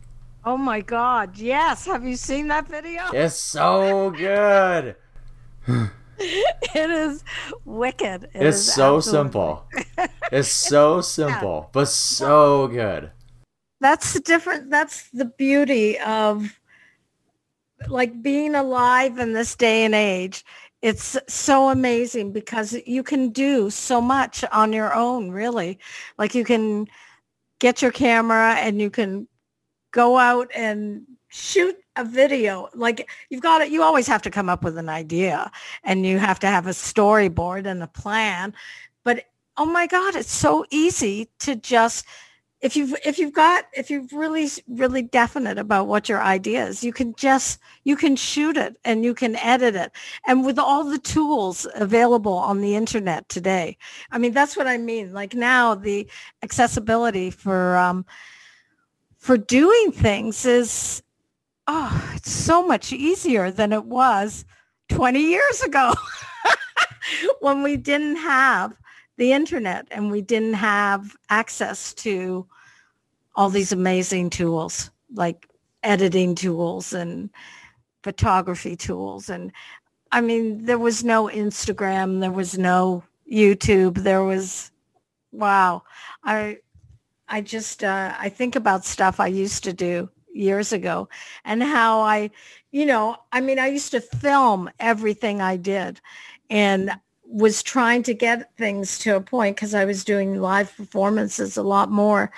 [0.46, 1.36] Oh my God.
[1.36, 1.86] Yes.
[1.86, 3.02] Have you seen that video?
[3.12, 4.96] It's so good.
[6.74, 7.22] It is
[7.64, 8.24] wicked.
[8.34, 9.64] It It's is so simple.
[10.32, 13.12] It's so simple, but so good.
[13.80, 14.70] That's the different.
[14.70, 16.58] That's the beauty of
[17.88, 20.44] like being alive in this day and age.
[20.82, 25.78] It's so amazing because you can do so much on your own, really.
[26.18, 26.86] Like you can
[27.58, 29.28] get your camera and you can
[29.92, 32.68] go out and shoot a video.
[32.74, 33.70] Like you've got it.
[33.70, 35.50] You always have to come up with an idea
[35.82, 38.54] and you have to have a storyboard and a plan.
[39.02, 39.24] But
[39.56, 42.06] oh my God, it's so easy to just
[42.60, 46.82] if you've if you've got if you've really really definite about what your idea is
[46.82, 49.92] you can just you can shoot it and you can edit it
[50.26, 53.76] and with all the tools available on the internet today
[54.12, 56.08] i mean that's what i mean like now the
[56.42, 58.06] accessibility for um
[59.18, 61.02] for doing things is
[61.66, 64.44] oh it's so much easier than it was
[64.88, 65.92] 20 years ago.
[67.40, 68.74] When we didn't have
[69.16, 72.46] the internet and we didn't have access to
[73.36, 75.48] all these amazing tools like
[75.82, 77.30] editing tools and
[78.02, 79.52] photography tools and
[80.12, 84.70] i mean there was no instagram there was no youtube there was
[85.32, 85.82] wow.
[86.22, 86.58] I
[87.28, 91.08] i just uh, i think about stuff i used to do years ago
[91.44, 92.30] and how i
[92.72, 96.00] you know i mean i used to film everything i did
[96.50, 96.90] and
[97.34, 101.62] was trying to get things to a point because I was doing live performances a
[101.62, 102.30] lot more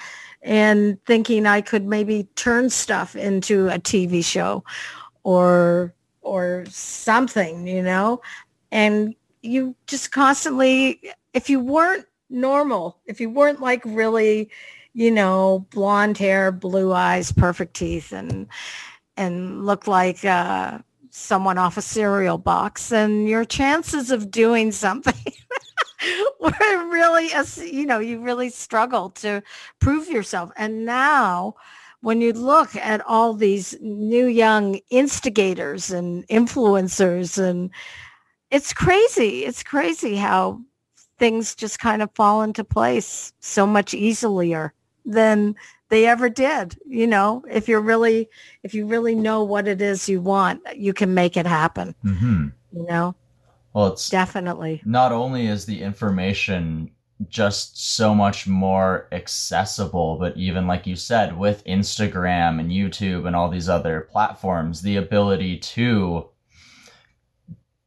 [0.43, 4.65] and thinking I could maybe turn stuff into a TV show
[5.23, 5.93] or
[6.23, 8.21] or something, you know?
[8.73, 11.01] And you just constantly
[11.35, 14.51] if you weren't normal, if you weren't like really,
[14.97, 18.47] you know, blonde hair, blue eyes, perfect teeth and
[19.19, 20.79] and look like uh
[21.11, 25.15] someone off a cereal box and your chances of doing something
[26.41, 29.43] were really a, you know you really struggle to
[29.81, 30.51] prove yourself.
[30.57, 31.57] And now
[32.01, 37.71] when you look at all these new young instigators and influencers and
[38.51, 40.59] it's crazy it's crazy how
[41.19, 44.73] things just kind of fall into place so much easier
[45.07, 45.55] than
[45.89, 47.43] they ever did you know?
[47.49, 48.29] If you're really
[48.63, 52.49] if you really know what it is you want you can make it happen Mm-hmm.
[52.73, 53.15] you know?
[53.73, 54.83] Well, it's definitely.
[54.85, 56.91] not only is the information
[57.29, 63.35] just so much more accessible, but even like you said, with Instagram and YouTube and
[63.35, 66.29] all these other platforms, the ability to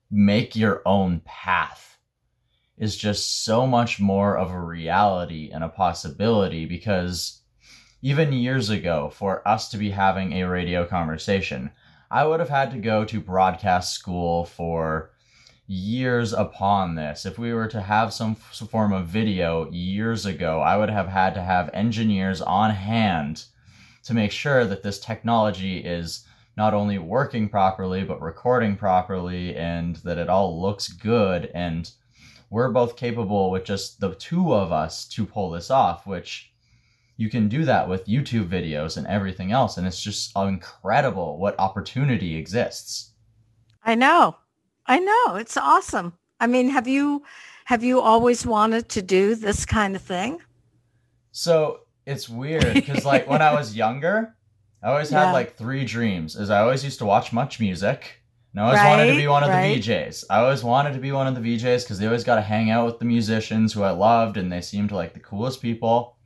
[0.10, 1.89] make your own path
[2.80, 7.42] is just so much more of a reality and a possibility because
[8.02, 11.70] even years ago, for us to be having a radio conversation,
[12.10, 15.12] I would have had to go to broadcast school for
[15.68, 17.26] years upon this.
[17.26, 21.36] If we were to have some form of video years ago, I would have had
[21.36, 23.44] to have engineers on hand
[24.06, 26.26] to make sure that this technology is
[26.58, 31.52] not only working properly, but recording properly and that it all looks good.
[31.54, 31.92] And
[32.50, 36.52] we're both capable with just the two of us to pull this off, which
[37.18, 39.78] you can do that with YouTube videos and everything else.
[39.78, 43.12] And it's just incredible what opportunity exists.
[43.84, 44.36] i know
[44.88, 47.24] i know it's awesome i mean have you
[47.66, 50.40] have you always wanted to do this kind of thing
[51.32, 54.36] So it's weird because like when I was younger,
[54.82, 55.32] I always had Yeah.
[55.34, 56.36] like three dreams.
[56.36, 58.02] Is I always used to watch MuchMusic.
[58.52, 59.76] And I always wanted to be one of right.
[59.76, 60.26] the VJs.
[60.30, 62.72] I always wanted to be one of the VJs because they always got to hang
[62.72, 66.18] out with the musicians who I loved and they seemed like the coolest people.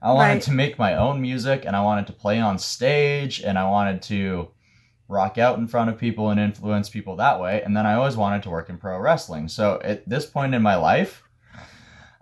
[0.00, 0.42] I wanted Right.
[0.42, 4.02] to make my own music and I wanted to play on stage and I wanted
[4.02, 4.48] to
[5.08, 7.60] rock out in front of people and influence people that way.
[7.62, 9.48] And then I always wanted to work in pro wrestling.
[9.48, 11.22] So at this point in my life,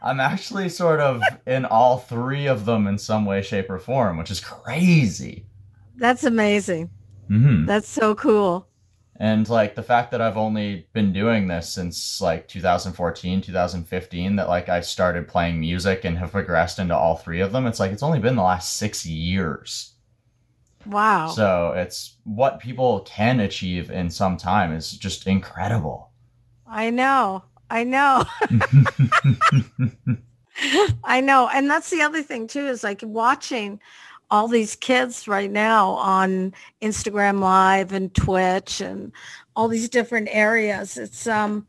[0.02, 4.16] I'm actually sort of in all three of them in some way, shape, or form,
[4.16, 5.46] which is crazy.
[5.96, 6.90] That's amazing.
[7.28, 8.66] hmm That's so cool.
[9.22, 14.48] And like the fact that I've only been doing this since like 2014, 2015, that
[14.48, 17.92] like I started playing music and have progressed into all three of them, it's like
[17.92, 19.92] it's only been the last six years.
[20.86, 21.28] Wow.
[21.28, 26.10] So it's what people can achieve in some time is just incredible.
[26.66, 27.44] I know.
[27.70, 28.24] I know.
[31.04, 31.48] I know.
[31.54, 33.78] And that's the other thing too is like watching
[34.32, 39.12] all these kids right now on Instagram live and Twitch and
[39.54, 40.96] all these different areas.
[40.96, 41.66] It's um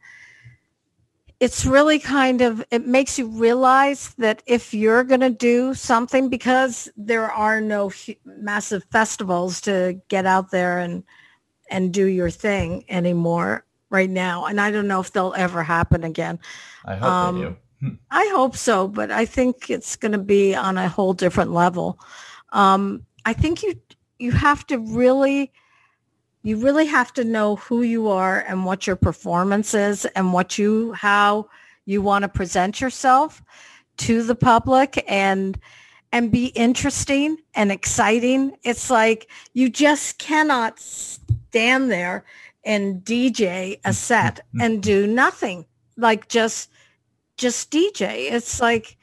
[1.41, 6.30] it's really kind of it makes you realize that if you're going to do something
[6.30, 7.91] because there are no
[8.24, 11.03] massive festivals to get out there and
[11.70, 16.05] and do your thing anymore right now and I don't know if they'll ever happen
[16.05, 16.39] again.
[16.86, 17.97] I hope Um, they do.
[18.11, 21.99] I hope so, but I think it's going to be on a whole different level.
[22.53, 23.75] Um, I think you
[24.19, 25.51] you have to really
[26.43, 30.57] you really have to know who you are and what your performance is and what
[30.57, 31.49] you how
[31.85, 33.41] you want to present yourself
[33.97, 35.59] to the public and
[36.11, 38.55] and be interesting and exciting.
[38.63, 42.23] It's like you just cannot stand there
[42.63, 45.65] and DJ a set and do nothing.
[45.97, 46.69] Like just
[47.37, 48.31] just DJ.
[48.31, 48.97] It's like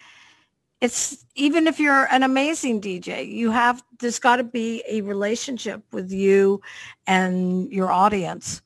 [0.81, 5.83] it's even if you're an amazing DJ, you have there's got to be a relationship
[5.93, 6.61] with you
[7.07, 8.62] and your audience.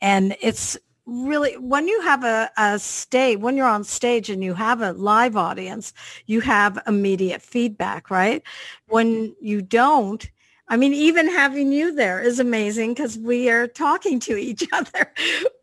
[0.00, 0.76] And it's
[1.06, 4.92] really when you have a, a stage when you're on stage and you have a
[4.92, 5.92] live audience,
[6.26, 8.42] you have immediate feedback, right?
[8.88, 10.28] When you don't,
[10.68, 15.12] I mean, even having you there is amazing because we are talking to each other.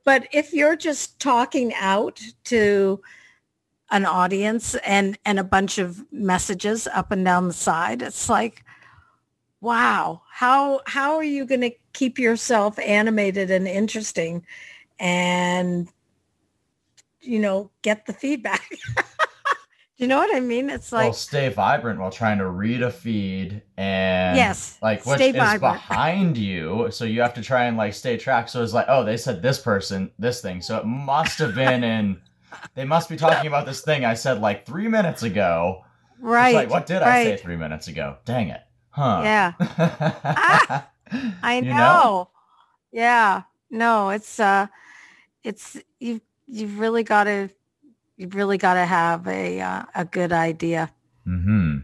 [0.06, 3.02] But if you're just talking out to
[3.92, 8.64] an audience and and a bunch of messages up and down the side it's like
[9.60, 14.46] wow how how are you going to keep yourself animated and interesting
[15.00, 15.90] and
[17.20, 19.04] you know get the feedback do
[19.98, 22.90] you know what i mean it's like well, stay vibrant while trying to read a
[22.92, 25.62] feed and Yes, like stay is vibrant.
[25.62, 26.88] behind you.
[26.92, 28.50] So you have to try and like stay track.
[28.50, 30.62] So it's like, oh, they said this person, this thing.
[30.62, 32.22] So it must have been in.
[32.76, 35.84] They must be talking about this thing I said like three minutes ago.
[36.20, 36.50] Right.
[36.50, 38.18] It's right like, what did I say three minutes ago?
[38.26, 38.62] Dang it.
[38.90, 39.22] Huh.
[39.24, 40.84] yeah I
[41.44, 41.76] I You know.
[41.76, 42.30] know?
[42.92, 43.44] Yeah.
[43.70, 44.68] No, it's uh
[45.44, 47.50] it's you you've really got to
[48.18, 50.92] you've really got to have a uh, a good idea.
[51.28, 51.78] Mm-hmm.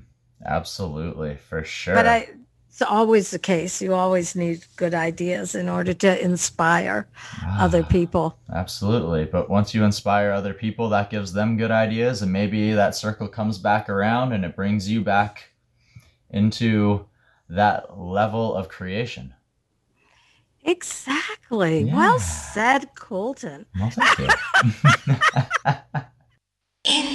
[0.45, 1.95] Absolutely, for sure.
[1.95, 2.30] But I
[2.78, 3.82] it's always the case.
[3.82, 7.07] You always need good ideas in order to inspire
[7.57, 7.88] other Ah.
[7.91, 8.38] people.
[8.53, 9.25] Absolutely.
[9.25, 13.28] But once you inspire other people, that gives them good ideas, and maybe that circle
[13.30, 15.49] comes back around and it brings you back
[16.30, 17.07] into
[17.49, 19.34] that level of creation.
[20.63, 21.82] Exactly.
[21.86, 21.95] Yeah.
[21.95, 23.65] Well said, Colton.
[23.80, 24.28] Well, thank you.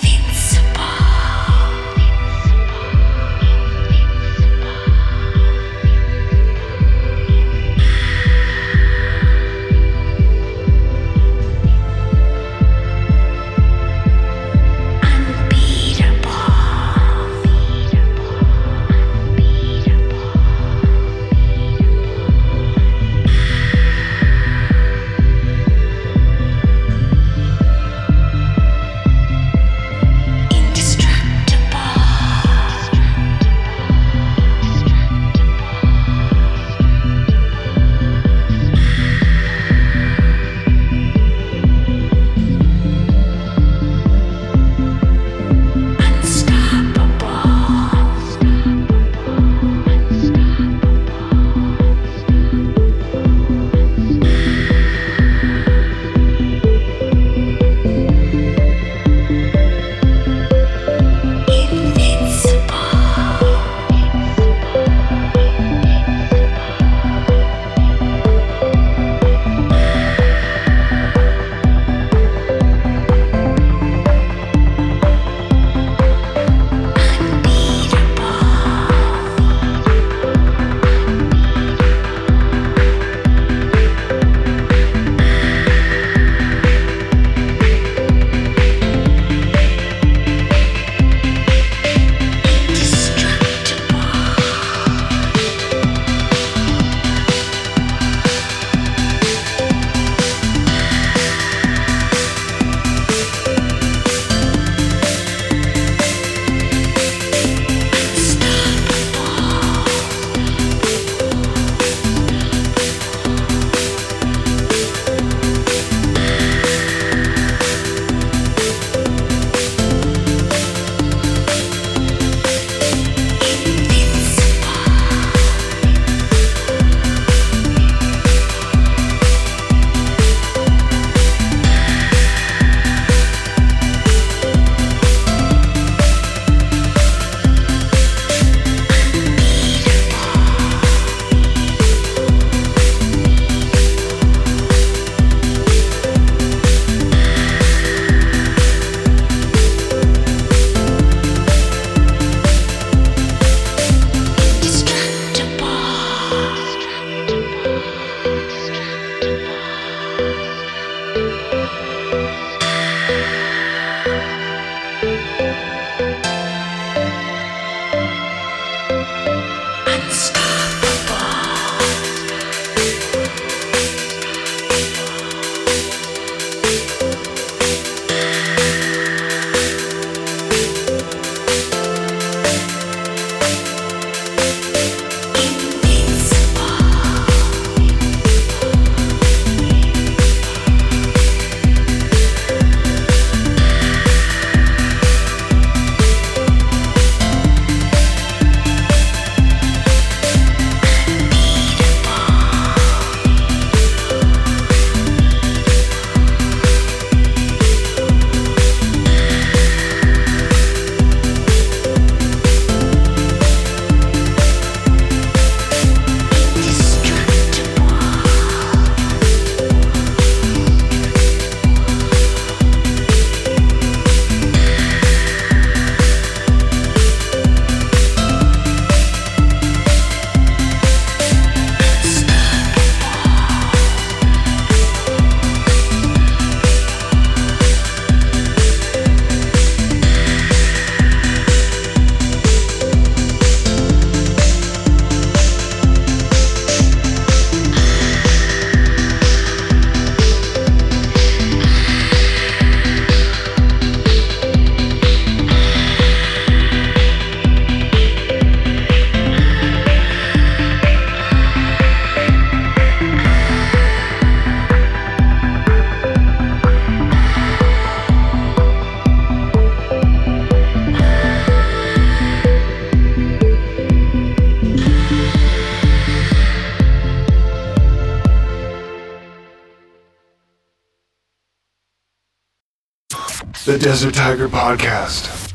[283.95, 285.53] Desert Tiger Podcast.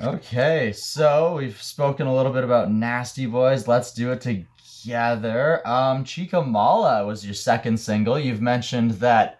[0.00, 3.68] Okay, so we've spoken a little bit about Nasty Boys.
[3.68, 5.64] Let's do it together.
[5.64, 8.18] Um, Chica Mala was your second single.
[8.18, 9.38] You've mentioned that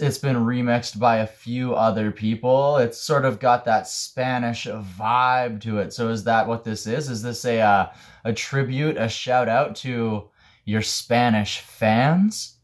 [0.00, 2.76] it's been remixed by a few other people.
[2.76, 5.92] It's sort of got that Spanish vibe to it.
[5.92, 7.08] So is that what this is?
[7.08, 7.86] Is this a uh,
[8.22, 10.28] a tribute, a shout out to
[10.66, 12.55] your Spanish fans?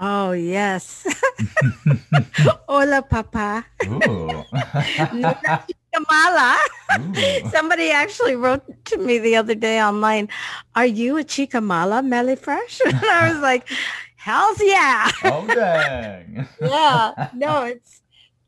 [0.00, 1.06] Oh yes.
[2.68, 3.66] Hola, papa.
[3.84, 4.44] Ooh.
[5.92, 6.56] Kamala.
[7.50, 10.28] Somebody actually wrote to me the other day online,
[10.74, 13.68] "Are you a Chicamala, Melleefresh?" And I was like,
[14.16, 16.48] "Hell's yeah, Oh dang.
[16.62, 18.00] yeah." No, it's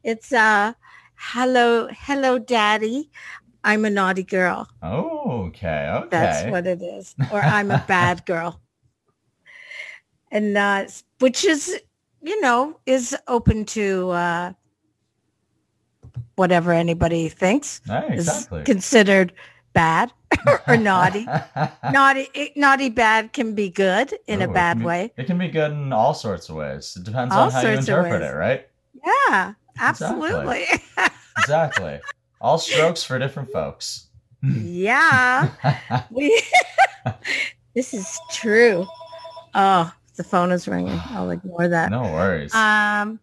[0.03, 0.73] it's uh,
[1.17, 3.11] hello, hello, daddy.
[3.65, 4.69] I'm a naughty girl.
[4.83, 6.09] Oh, okay, okay.
[6.11, 7.15] That's what it is.
[7.31, 8.61] Or I'm a bad girl.
[10.33, 10.87] And uh,
[11.21, 11.79] which is,
[12.23, 14.53] you know, is open to uh,
[16.37, 17.81] whatever anybody thinks
[18.11, 18.65] is exactly.
[18.65, 19.33] considered
[19.75, 20.11] bad
[20.67, 21.27] or naughty.
[21.93, 25.13] naughty, naughty bad can be good in Oh, a bad can be- way.
[25.17, 26.97] It can be good in all sorts of ways.
[26.97, 28.67] It depends All on how you interpret it, right?
[29.05, 29.79] Yeah, Exactly.
[29.79, 30.65] absolutely.
[31.39, 32.01] Exactly.
[32.41, 34.09] all strokes for different folks.
[34.43, 35.51] yeah.
[36.11, 36.43] We
[37.75, 38.87] This is true.
[39.55, 41.01] Oh, the phone is ringing.
[41.11, 41.91] I'll ignore that.
[41.91, 42.55] no worries.
[42.55, 43.19] Um,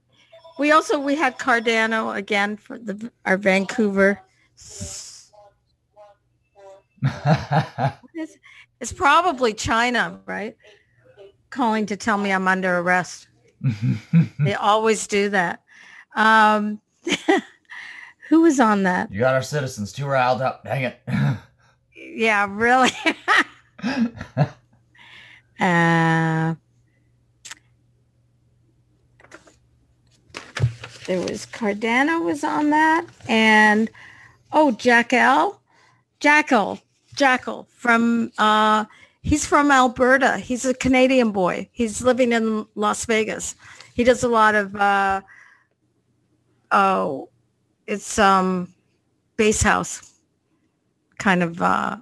[0.57, 4.21] we also we had Cardano again for the our Vancouver.
[8.13, 8.37] It's,
[8.81, 10.57] it's probably China, right?
[11.49, 13.27] Calling to tell me I'm under arrest.
[14.39, 15.61] They always do that.
[16.15, 16.81] Um,
[18.29, 19.11] who was on that?
[19.11, 20.63] you got our citizens too riled up.
[20.65, 20.99] Dang it.
[21.95, 22.91] Yeah, really.
[25.59, 26.55] uh,
[31.09, 33.89] there was Cardano was on that, and
[34.53, 35.59] oh, Jackal,
[36.19, 36.79] Jackal,
[37.15, 38.85] Jackal from uh,
[39.23, 40.37] he's from Alberta.
[40.37, 41.67] He's a Canadian boy.
[41.71, 43.55] He's living in Las Vegas.
[43.95, 45.21] He does a lot of uh,
[46.69, 47.29] oh,
[47.87, 48.71] it's um,
[49.35, 50.13] bass house
[51.17, 51.97] kind of uh,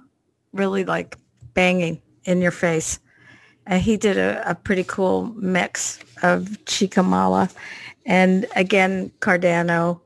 [0.52, 1.16] really like
[1.54, 3.00] banging in your face.
[3.66, 7.50] And he did a, a pretty cool mix of Chicamala
[8.08, 10.00] and again Cardano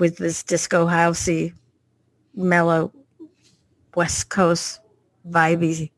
[0.00, 1.52] with this disco housey,
[2.34, 2.90] mellow
[3.94, 4.80] West Coast
[5.28, 5.90] vibey.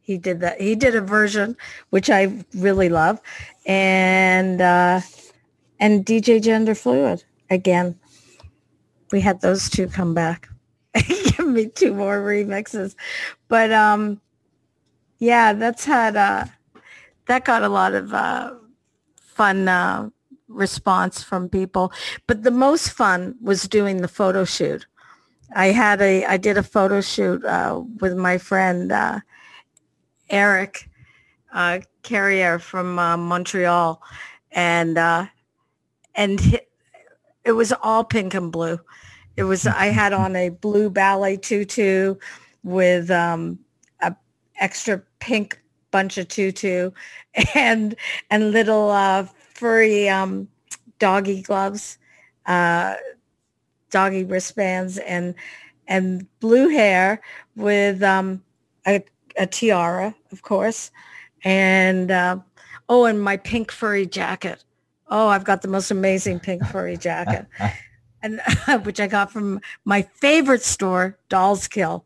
[0.00, 0.60] He did that.
[0.60, 1.56] He did a version
[1.90, 3.20] which I really love,
[3.66, 5.00] and uh,
[5.78, 7.98] and DJ Gender Fluid again.
[9.12, 10.48] We had those two come back.
[10.94, 12.94] Give me two more remixes,
[13.48, 14.20] but um,
[15.18, 16.46] yeah, that's had uh,
[17.26, 18.54] that got a lot of uh,
[19.34, 20.08] fun uh,
[20.48, 21.92] response from people.
[22.26, 24.86] But the most fun was doing the photo shoot.
[25.54, 29.20] I had a I did a photo shoot uh, with my friend uh,
[30.30, 30.88] Eric
[31.52, 34.02] uh, Carrier from uh, Montreal,
[34.52, 35.26] and uh,
[36.14, 36.60] and
[37.44, 38.78] it was all pink and blue.
[39.36, 42.16] It was I had on a blue ballet tutu
[42.62, 43.58] with um,
[44.00, 44.14] a
[44.58, 45.60] extra pink
[45.94, 46.90] bunch of tutu
[47.54, 47.94] and
[48.28, 49.24] and little uh,
[49.54, 50.48] furry um,
[50.98, 51.98] doggy gloves,
[52.46, 52.96] uh,
[53.92, 55.36] doggy wristbands, and
[55.86, 57.22] and blue hair
[57.54, 58.42] with um,
[58.88, 59.04] a,
[59.38, 60.90] a tiara, of course,
[61.44, 62.38] and uh,
[62.88, 64.64] oh, and my pink furry jacket.
[65.08, 67.46] Oh, I've got the most amazing pink furry jacket,
[68.22, 68.40] and
[68.82, 72.04] which I got from my favorite store, Dolls Kill.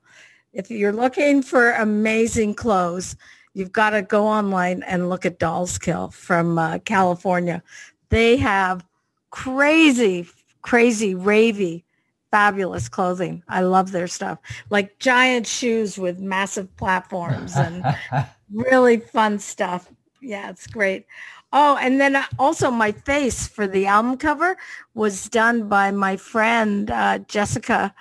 [0.52, 3.16] If you're looking for amazing clothes,
[3.54, 7.62] you've got to go online and look at Dolls Kill from uh, California.
[8.08, 8.84] They have
[9.30, 10.28] crazy,
[10.62, 11.84] crazy, ravey,
[12.30, 13.42] fabulous clothing.
[13.48, 14.38] I love their stuff.
[14.70, 17.84] Like giant shoes with massive platforms and
[18.52, 19.90] really fun stuff.
[20.20, 21.06] Yeah, it's great.
[21.52, 24.56] Oh, and then uh, also my face for the album cover
[24.94, 27.94] was done by my friend uh, Jessica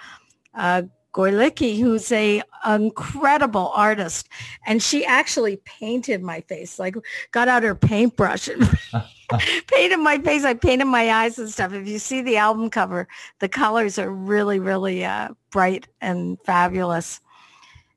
[0.54, 0.84] uh,
[1.14, 4.30] Goylicki, who's a incredible artist,
[4.66, 6.78] and she actually painted my face.
[6.78, 6.96] Like,
[7.32, 8.70] got out her paintbrush and
[9.68, 10.44] painted my face.
[10.44, 11.74] I painted my eyes and stuff.
[11.74, 13.08] If you see the album cover,
[13.40, 17.20] the colors are really, really uh, bright and fabulous.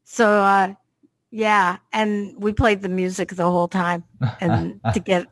[0.04, 0.74] So, uh,
[1.30, 4.04] yeah, and we played the music the whole time,
[4.40, 5.26] and to get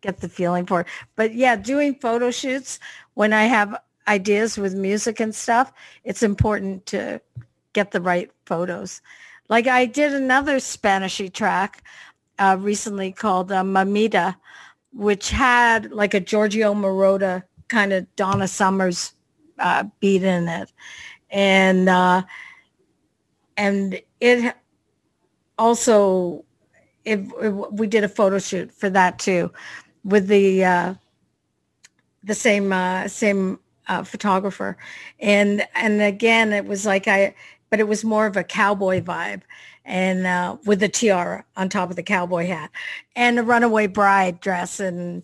[0.00, 0.86] get the feeling for it.
[1.16, 2.78] But yeah, doing photo shoots
[3.14, 3.76] when I have
[4.08, 5.72] ideas with music and stuff,
[6.04, 7.20] it's important to
[7.72, 9.00] get the right photos.
[9.48, 11.82] Like I did another Spanishy track
[12.38, 14.36] uh, recently called uh, Mamita,
[14.92, 19.14] which had like a Giorgio Moroder kind of Donna Summers
[19.58, 20.72] uh, beat in it,
[21.30, 22.22] and uh,
[23.56, 24.54] and it
[25.58, 26.44] also
[27.04, 29.52] we did a photo shoot for that too,
[30.04, 30.94] with the uh,
[32.22, 34.76] the same uh, same uh, photographer,
[35.20, 37.34] and and again it was like I,
[37.70, 39.42] but it was more of a cowboy vibe,
[39.84, 42.70] and uh, with the tiara on top of the cowboy hat,
[43.16, 45.22] and a runaway bride dress, and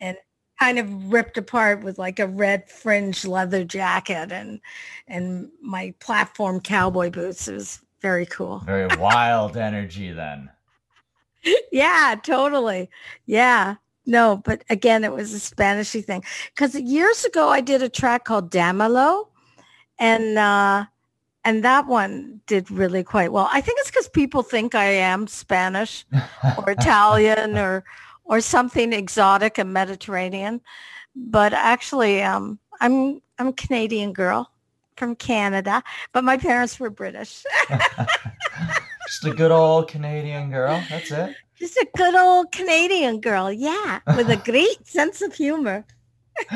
[0.00, 0.16] and
[0.58, 4.60] kind of ripped apart with like a red fringe leather jacket, and
[5.06, 7.48] and my platform cowboy boots.
[7.48, 8.60] It was very cool.
[8.60, 10.50] Very wild energy then.
[11.72, 12.90] yeah, totally.
[13.26, 13.76] Yeah.
[14.08, 16.24] No, but again, it was a Spanishy thing.
[16.54, 19.28] Because years ago, I did a track called Damalo,
[19.98, 20.86] and uh,
[21.44, 23.50] and that one did really quite well.
[23.52, 26.06] I think it's because people think I am Spanish
[26.56, 27.84] or Italian or
[28.24, 30.62] or something exotic and Mediterranean,
[31.14, 34.50] but actually, um, I'm I'm a Canadian girl
[34.96, 35.82] from Canada,
[36.14, 37.44] but my parents were British.
[39.06, 40.82] Just a good old Canadian girl.
[40.88, 41.36] That's it.
[41.58, 45.84] Just a good old Canadian girl, yeah, with a great sense of humor.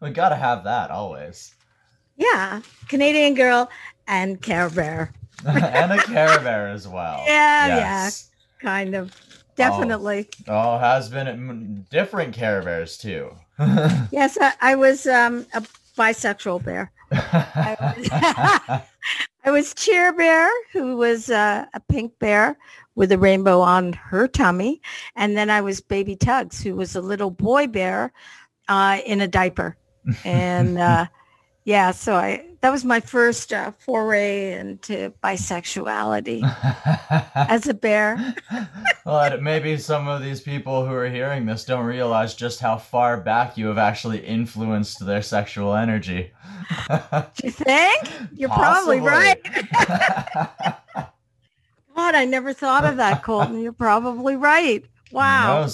[0.00, 1.54] we gotta have that always.
[2.16, 3.68] Yeah, Canadian girl
[4.06, 5.12] and Care Bear,
[5.46, 7.22] and a Care Bear as well.
[7.26, 8.30] Yeah, yes.
[8.60, 9.14] kind of.
[9.56, 10.28] Definitely.
[10.48, 13.30] Oh, has been different Care Bears too.
[14.10, 15.62] Yes, I, I was um, a
[15.96, 16.90] bisexual bear.
[17.12, 18.84] I
[19.46, 22.56] was Cheer Bear, who was uh, a pink bear
[22.94, 24.80] with a rainbow on her tummy.
[25.16, 28.12] And then I was Baby Tugs, who was a little boy bear
[28.68, 29.76] uh, in a diaper.
[30.24, 31.06] And uh,
[31.64, 36.42] yeah, so I that was my first uh, foray into bisexuality
[37.34, 38.34] as a bear.
[39.06, 43.18] well, maybe some of these people who are hearing this don't realize just how far
[43.18, 46.32] back you have actually influenced their sexual energy.
[46.88, 48.10] Do you think?
[48.34, 49.40] You're probably right.
[51.94, 53.60] God, I never thought of that, Colton.
[53.60, 54.84] You're probably right.
[55.12, 55.66] Wow.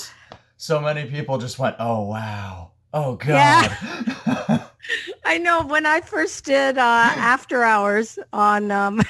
[0.56, 4.66] So many people just went, "Oh wow, oh god." Yeah.
[5.24, 9.00] I know when I first did uh, After Hours on um,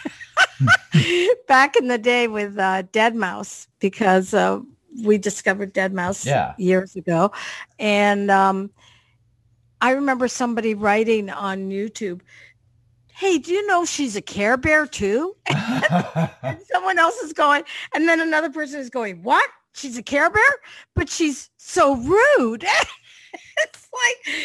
[1.49, 4.61] back in the day with uh, deadmau5 because uh,
[5.03, 6.55] we discovered deadmau5 Yeah.
[6.59, 7.33] years ago,
[7.79, 8.71] and um,
[9.81, 12.21] I remember somebody writing on YouTube,
[13.21, 17.63] "Hey, do you know she's a Care Bear too?" and someone else is going,
[17.95, 19.49] and then another person is going, "What?
[19.75, 20.51] She's a Care Bear,
[20.95, 22.65] but she's so rude."
[23.59, 24.37] it's like,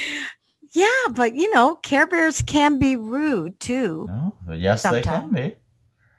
[0.72, 4.08] yeah, but you know, Care Bears can be rude too.
[4.10, 5.56] no, but yes, they can be.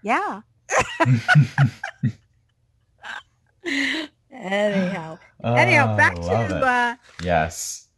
[0.02, 0.40] Yeah.
[4.32, 7.88] Anyhow, anyhow, Oh, back to uh, yes,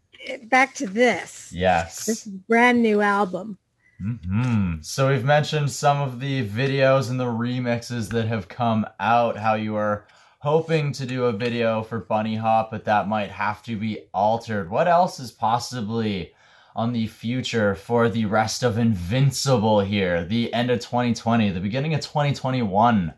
[0.45, 1.53] back to this.
[1.53, 2.07] yes.
[2.07, 3.59] This brand new album.
[4.01, 9.37] Hmm So we've mentioned some of the videos and the remixes that have come out.
[9.37, 10.07] How you are
[10.39, 14.71] hoping to do a video for Bunny Hop, but that might have to be altered.
[14.71, 16.33] What else is possibly
[16.77, 20.25] on the future for the rest of Invincible here?
[20.25, 23.15] The end of 2020, the beginning of 2021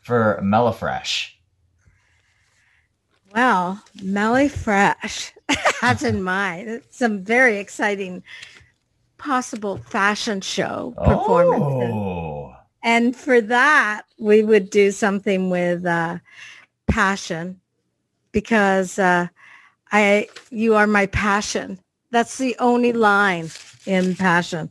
[0.00, 1.32] for Melleefresh.
[3.34, 5.32] Well, Melleefresh
[6.04, 8.22] in mind some very exciting
[9.20, 11.76] possible fashion show performances.
[11.78, 16.18] Oh, And for that, we would do something with uh,
[16.88, 17.60] passion
[18.32, 19.28] because uh,
[19.92, 21.78] I, you are my passion.
[22.10, 23.50] That's the only line
[23.86, 24.70] in passion.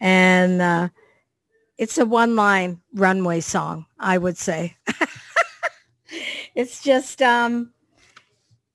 [0.00, 0.88] And uh,
[1.76, 4.76] it's a one line runway song, I would say.
[6.54, 7.72] it's just, um,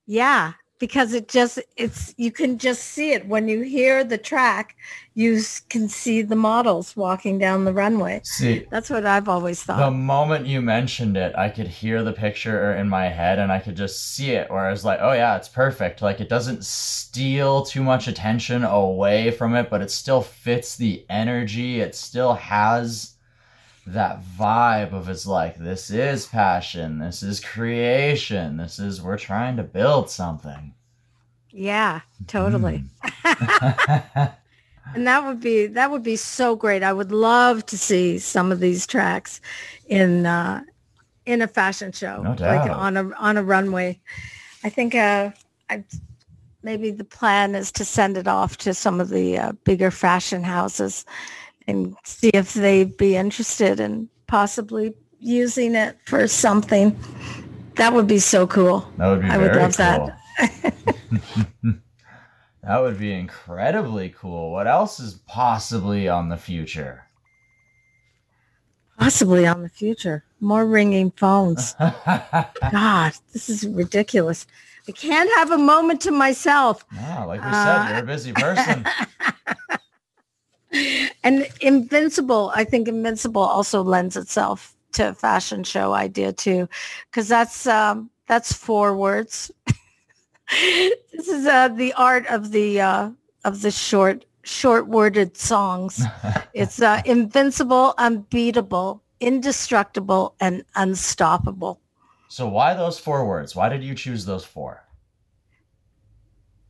[0.05, 4.75] yeah, because it just, it's, you can just see it when you hear the track,
[5.13, 8.21] you can see the models walking down the runway.
[8.23, 9.79] see, That's what I've always thought.
[9.79, 13.59] The moment you mentioned it, I could hear the picture in my head and I
[13.59, 16.01] could just see it where I was like, oh yeah, it's perfect.
[16.01, 21.05] Like it doesn't steal too much attention away from it, but it still fits the
[21.09, 21.79] energy.
[21.79, 23.16] It still has
[23.87, 26.99] that vibe of it's like, this is passion.
[26.99, 28.57] This is creation.
[28.57, 30.73] This is, we're trying to build something.
[31.51, 32.83] Yeah, totally.
[33.23, 34.33] Mm.
[34.95, 36.83] And that would be that would be so great.
[36.83, 39.41] I would love to see some of these tracks
[39.87, 40.63] in uh,
[41.25, 43.99] in a fashion show, No like on a on a runway.
[44.63, 45.31] I think uh,
[45.69, 45.83] I
[46.63, 50.43] maybe the plan is to send it off to some of the uh, bigger fashion
[50.43, 51.05] houses
[51.67, 56.97] and see if they'd be interested in possibly using it for something.
[57.75, 58.89] That would be so cool.
[58.97, 60.11] That would be I would love cool.
[60.39, 60.73] that.
[62.63, 64.51] That would be incredibly cool.
[64.51, 67.05] What else is possibly on the future?
[68.99, 70.25] Possibly on the future.
[70.41, 71.75] More ringing phones.
[72.71, 74.47] God, this is ridiculous.
[74.85, 76.83] I can't have a moment to myself.
[76.93, 78.85] no, like we Uh, said, you're a busy person.
[81.23, 86.69] And Invincible, I think Invincible also lends itself to a fashion show idea too,
[87.09, 89.51] because that's um, that's four words.
[90.49, 93.09] this is uh, the art of the uh,
[93.43, 96.03] of the short short worded songs.
[96.53, 101.79] It's uh, invincible, unbeatable, indestructible, and unstoppable.
[102.29, 103.55] so why those four words?
[103.55, 104.86] Why did you choose those four?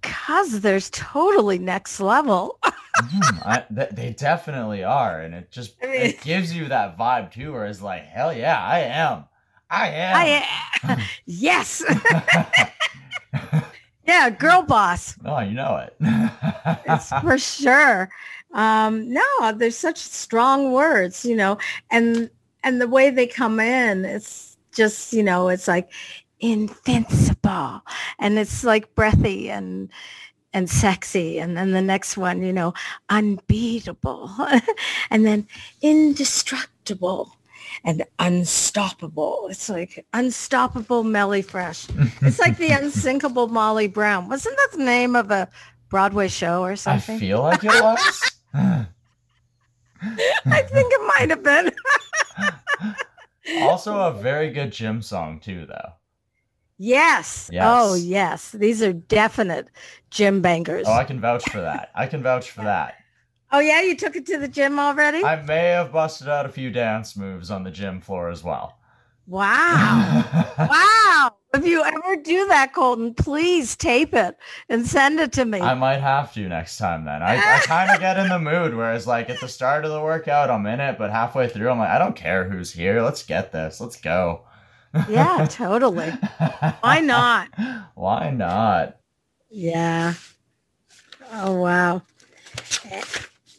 [0.08, 2.60] Cause there's totally next level.
[2.66, 6.98] Mhm, I, th- they definitely are, and it just I mean- it gives you that
[6.98, 9.26] vibe too, where it's like, hell yeah, I am,
[9.70, 10.16] I am.
[10.16, 10.50] I,
[10.96, 11.00] am.
[11.26, 11.84] yes.
[14.06, 15.16] yeah, girl boss.
[15.26, 15.96] oh, you know it.
[16.88, 18.10] It's for sure.
[18.54, 21.58] Um, no, there's such strong words, you know,
[21.92, 22.30] and
[22.64, 25.90] and the way they come in, it's just, you know, it's like
[26.40, 27.37] invincible
[28.20, 29.90] and it's like breathy and
[30.54, 32.74] and sexy and then the next one you know
[33.10, 34.32] unbeatable
[35.10, 35.46] and then
[35.82, 37.36] indestructible
[37.84, 41.90] and unstoppable it's like unstoppable Melleefresh
[42.26, 45.50] it's like the unsinkable molly brown wasn't that the name of a
[45.90, 47.16] broadway show or something?
[47.16, 48.32] I feel like it was.
[48.54, 48.88] I
[50.62, 51.72] think it might have been
[53.62, 55.94] also a very good gym song too, though.
[56.78, 57.50] Yes.
[57.52, 57.64] Yes.
[57.68, 59.70] oh yes these are definite
[60.10, 61.92] gym bangers Oh, I can vouch for that.
[61.96, 62.96] I can vouch for that.
[63.52, 66.50] oh yeah you took it to the gym already I may have busted out a
[66.50, 68.78] few dance moves on the gym floor as well.
[69.26, 70.24] wow
[70.58, 74.36] wow if you ever do that colton please tape it
[74.70, 77.24] and send it to me I might have to next time then.
[77.24, 79.92] I, I kind of get in the mood where it's like at the start of
[79.92, 83.02] the workout, I'm in it, but halfway through, I'm like, I don't care who's here.
[83.02, 83.82] Let's get this.
[83.82, 84.44] Let's go.
[85.10, 86.12] Yeah totally
[86.82, 87.50] why not
[87.96, 89.00] Why not?
[89.50, 90.14] Yeah.
[91.32, 92.04] Oh wow.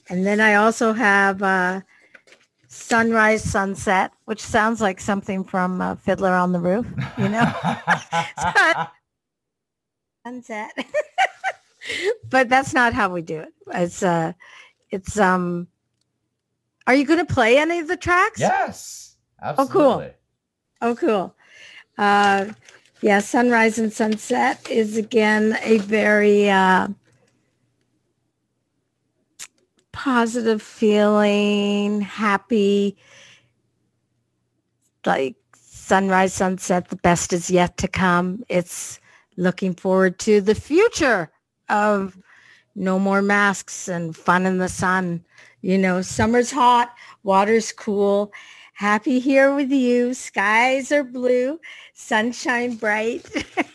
[0.08, 1.80] And then I also have uh,
[2.68, 6.86] Sunrise Sunset, which sounds like something from uh, Fiddler on the Roof,
[7.18, 7.44] you know?
[10.24, 10.70] Sunset.
[12.30, 13.52] but that's not how we do it.
[13.74, 14.34] It's uh
[14.90, 15.66] it's um
[16.86, 18.38] Are you going to play any of the tracks?
[18.38, 19.16] yes.
[19.42, 19.84] Absolutely.
[19.84, 20.04] Oh, cool.
[21.96, 22.46] Uh,
[23.00, 26.88] yeah, sunrise and sunset is again a very uh,
[29.92, 32.96] positive feeling, happy,
[35.04, 38.44] like sunrise, sunset, the best is yet to come.
[38.48, 39.00] It's
[39.36, 41.30] looking forward to the future
[41.68, 42.16] of
[42.74, 45.24] no more masks and fun in the sun.
[45.62, 46.94] You know, summer's hot,
[47.24, 48.32] water's cool.
[48.82, 50.14] Happy here with you.
[50.14, 51.58] Skies are blue,
[51.94, 53.26] sunshine bright.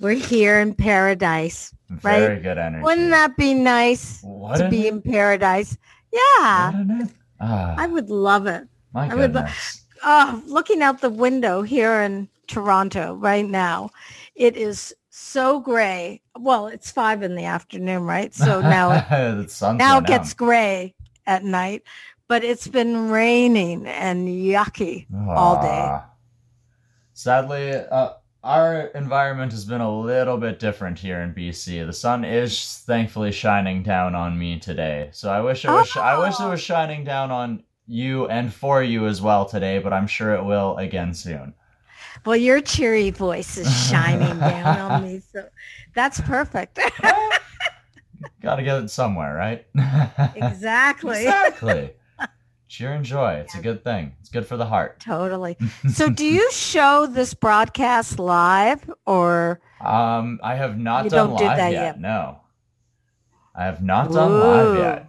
[0.00, 1.72] We're here in paradise.
[1.90, 2.82] Very good energy.
[2.82, 5.78] Wouldn't that be nice What to be in paradise?
[6.12, 6.72] Yeah,
[7.40, 8.66] Ah, I would love it.
[8.92, 9.84] my I would lo- goodness.
[10.02, 13.90] Oh, looking out the window here in Toronto right now,
[14.34, 16.20] it is so gray.
[16.36, 18.34] Well, it's five in the afternoon, right?
[18.34, 20.94] So now it now it gets gray
[21.26, 21.82] at night,
[22.32, 25.04] but it's been raining and yucky.
[25.28, 25.68] all day.
[25.68, 26.06] Ah.
[27.12, 31.84] Sadly, uh, our environment has been a little bit different here in BC.
[31.86, 35.94] The sun is thankfully shining down on me today, so I wish it was.
[35.94, 36.48] I wish it Oh.
[36.52, 40.42] was shining down on you and for you as well today, but I'm sure it
[40.42, 41.52] will again soon.
[42.24, 45.46] Well, your cheery voice is shining down on me, so
[45.94, 46.80] that's perfect.
[48.40, 49.66] Got to get it somewhere, right?
[50.34, 51.18] exactly.
[51.26, 51.90] exactly.
[52.72, 53.34] Cheer and joy.
[53.34, 54.14] It's a good thing.
[54.20, 54.98] It's good for the heart.
[54.98, 55.58] Totally.
[55.92, 59.60] So, do you show this broadcast live or?
[59.84, 61.82] Um, I have not done do live that yet.
[61.82, 62.00] yet.
[62.00, 62.40] No,
[63.54, 65.08] I have not done live yet.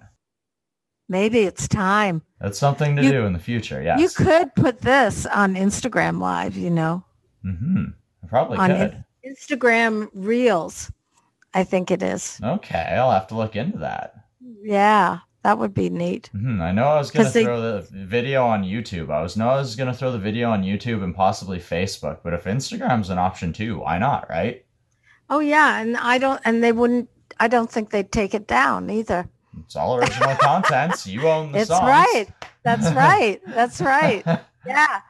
[1.08, 2.22] Maybe it's time.
[2.42, 3.82] That's something to You- do in the future.
[3.82, 4.02] Yes.
[4.02, 7.06] You could put this on Instagram Live, you know,
[7.46, 7.86] Mm-hmm.
[8.24, 9.04] I probably on could.
[9.24, 10.92] in- Instagram Reels.
[11.54, 12.42] I think it is.
[12.44, 14.16] Okay, I'll have to look into that.
[14.64, 16.30] Yeah, that would be neat.
[16.32, 19.12] hmm I know I was gonna 'Cause they- throw the video on YouTube.
[19.12, 22.20] I was know I was gonna throw the video on YouTube and possibly Facebook.
[22.24, 24.30] But if Instagram's an option too, why not?
[24.30, 24.66] Right?
[25.30, 27.10] Oh yeah, and I don't, and they wouldn't.
[27.40, 29.28] I don't think they'd take it down either.
[29.66, 30.96] It's all original content.
[30.96, 31.84] So you own the It's songs.
[31.88, 32.26] right.
[32.64, 33.42] That's right.
[33.48, 34.24] That's right.
[34.66, 35.02] Yeah.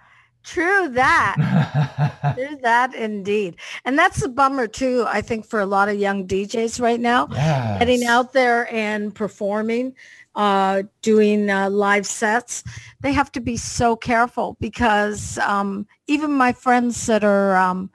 [0.44, 2.34] True that.
[2.36, 3.56] True that indeed.
[3.86, 7.28] And that's the bummer too, I think, for a lot of young DJs right now.
[7.32, 7.80] yes.
[7.80, 9.96] Getting out there and performing,
[10.36, 12.64] uh, doing uh, live sets,
[13.02, 17.90] they have to be so careful because um, even my friends that are um,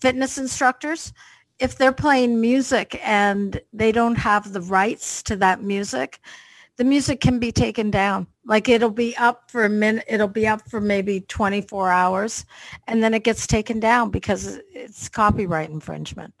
[0.00, 1.12] fitness instructors,
[1.58, 6.18] if they're playing music and they don't have the rights to that music,
[6.76, 8.26] the music can be taken down.
[8.44, 12.44] Like it'll be up for a minute, it'll be up for maybe 24 hours
[12.88, 16.34] and then it gets taken down because it's copyright infringement.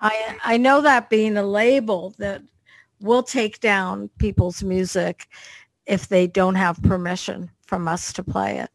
[0.00, 2.42] I I know that being a label that
[3.00, 5.28] will take down people's music
[5.86, 8.70] if they don't have permission from us to play it.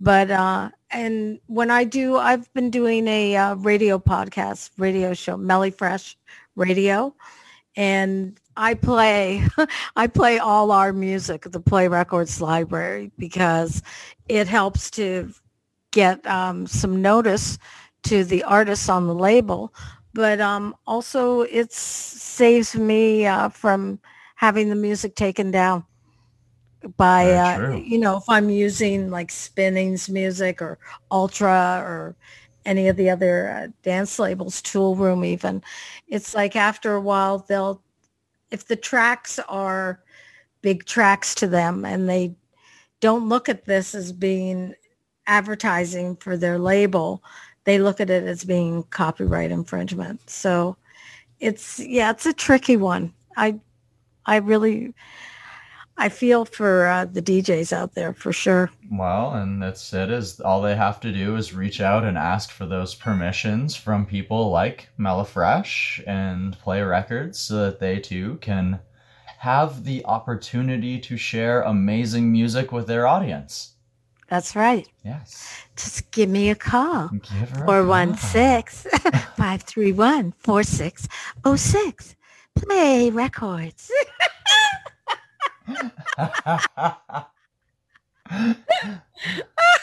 [0.00, 5.36] But uh and when I do, I've been doing a uh, radio podcast, radio show,
[5.36, 6.16] Melleefresh
[6.56, 7.14] Radio,
[7.76, 9.46] and I play,
[9.96, 13.82] I play all our music, the Play Records library, because
[14.28, 15.32] it helps to
[15.92, 17.58] get um, some notice
[18.02, 19.72] to the artists on the label,
[20.12, 23.98] but um, also it saves me uh, from
[24.36, 25.84] having the music taken down
[26.96, 30.78] by uh, you know if I'm using like Spinnin's music or
[31.10, 32.16] Ultra or
[32.64, 35.62] any of the other uh, dance labels, Toolroom even.
[36.08, 37.82] It's like after a while they'll
[38.50, 40.02] if the tracks are
[40.62, 42.34] big tracks to them and they
[43.00, 44.74] don't look at this as being
[45.26, 47.22] advertising for their label,
[47.64, 50.28] they look at it as being copyright infringement.
[50.28, 50.76] So
[51.40, 53.12] it's yeah, it's a tricky one.
[53.36, 53.58] I
[54.26, 54.94] I really
[55.96, 58.70] I feel for uh, the DJs out there for sure.
[58.90, 60.10] Well, and that's it.
[60.10, 64.06] Is all they have to do is reach out and ask for those permissions from
[64.06, 68.80] people like Melleefresh and Play Records, so that they too can
[69.40, 73.74] have the opportunity to share amazing music with their audience.
[74.30, 74.86] That's right.
[75.04, 75.64] Yes.
[75.76, 77.08] Just give me a call.
[77.08, 78.16] Give her a Four one call.
[78.18, 78.86] six
[79.36, 81.08] five three one four six
[81.44, 82.14] oh six.
[82.56, 83.90] Play records.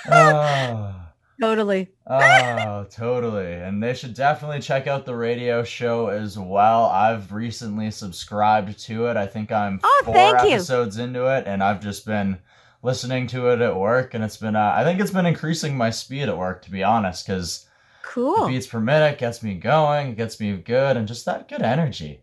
[0.10, 0.96] oh,
[1.42, 1.90] totally.
[2.08, 3.54] oh, totally.
[3.54, 6.86] And they should definitely check out the radio show as well.
[6.86, 9.18] I've recently subscribed to it.
[9.18, 10.56] I think I'm Oh, four thank you.
[10.56, 12.40] episodes into it, and I've just been
[12.84, 14.56] listening to it at work, and it's been.
[14.56, 17.66] Uh, I think it's been increasing my speed at work, to be honest, because
[18.04, 18.48] Cool.
[18.48, 22.22] beats per minute gets me going, gets me good, and just that good energy.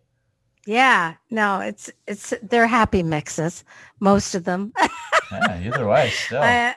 [0.67, 1.15] Yeah.
[1.31, 3.65] No, it's it's they're happy mixes,
[4.01, 4.73] most of them.
[5.33, 6.43] Yeah, either way, still.
[6.43, 6.77] I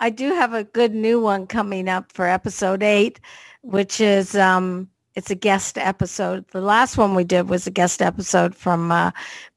[0.00, 3.18] I do have a good new one coming up for episode eight,
[3.62, 6.44] which is um it's a guest episode.
[6.50, 9.12] The last one we did was a guest episode from uh,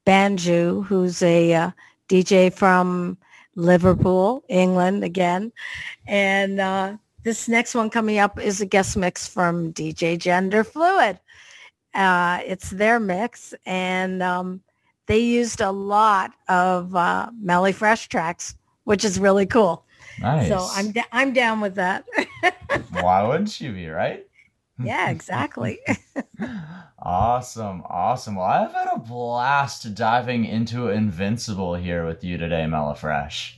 [0.06, 1.72] Banju, who's a uh,
[2.08, 3.18] DJ from
[3.58, 5.52] Liverpool, England again,
[6.08, 11.20] and uh, this next one coming up is a guest mix from DJ Gender Fluid.
[11.94, 14.62] Uh, it's their mix, and um,
[15.08, 19.84] they used a lot of uh, Melleefresh tracks, which is really cool.
[20.20, 20.48] nice.
[20.48, 22.06] So I'm da- I'm down with that.
[22.92, 24.27] Why wouldn't you be, right?
[24.84, 25.80] Yeah, exactly.
[27.00, 28.36] Awesome, awesome.
[28.36, 33.54] Well, I've had a blast diving into Invincible here with you today, Melleefresh.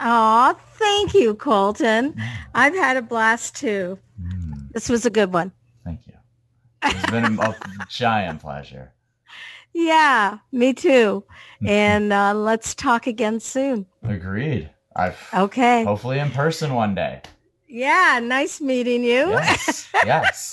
[0.00, 2.14] Oh, thank you, Colton.
[2.54, 3.98] I've had a blast too.
[4.20, 5.52] Mm, This was a good one.
[5.84, 6.12] thank you.
[6.82, 7.56] It's been a
[7.88, 8.92] giant pleasure.
[9.72, 11.24] Yeah, me too.
[11.66, 13.86] And uh, let's talk again soon.
[14.02, 14.70] Agreed.
[14.94, 15.84] I Okay.
[15.84, 17.22] hopefully in person one day.
[17.74, 19.30] Yeah, nice meeting you.
[19.30, 20.52] Yes, yes.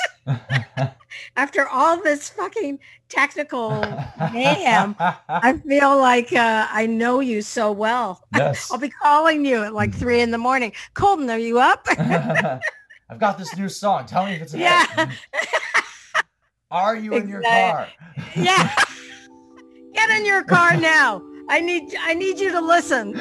[1.36, 2.80] After all this fucking
[3.10, 3.70] technical
[4.34, 4.96] mayhem,
[5.30, 8.24] I feel like uh, I know you so well.
[8.34, 8.72] yes.
[8.72, 10.72] I'll be calling you at like three in the morning.
[10.96, 11.86] Colton, are you up?
[12.00, 14.08] I've got this new song.
[14.08, 15.06] Tell me if it's a Yeah.
[15.06, 15.44] hit.
[16.72, 17.88] Are you in your car?
[18.36, 18.74] yeah.
[19.94, 21.22] Get in your car now.
[21.50, 23.14] I need I need you to listen.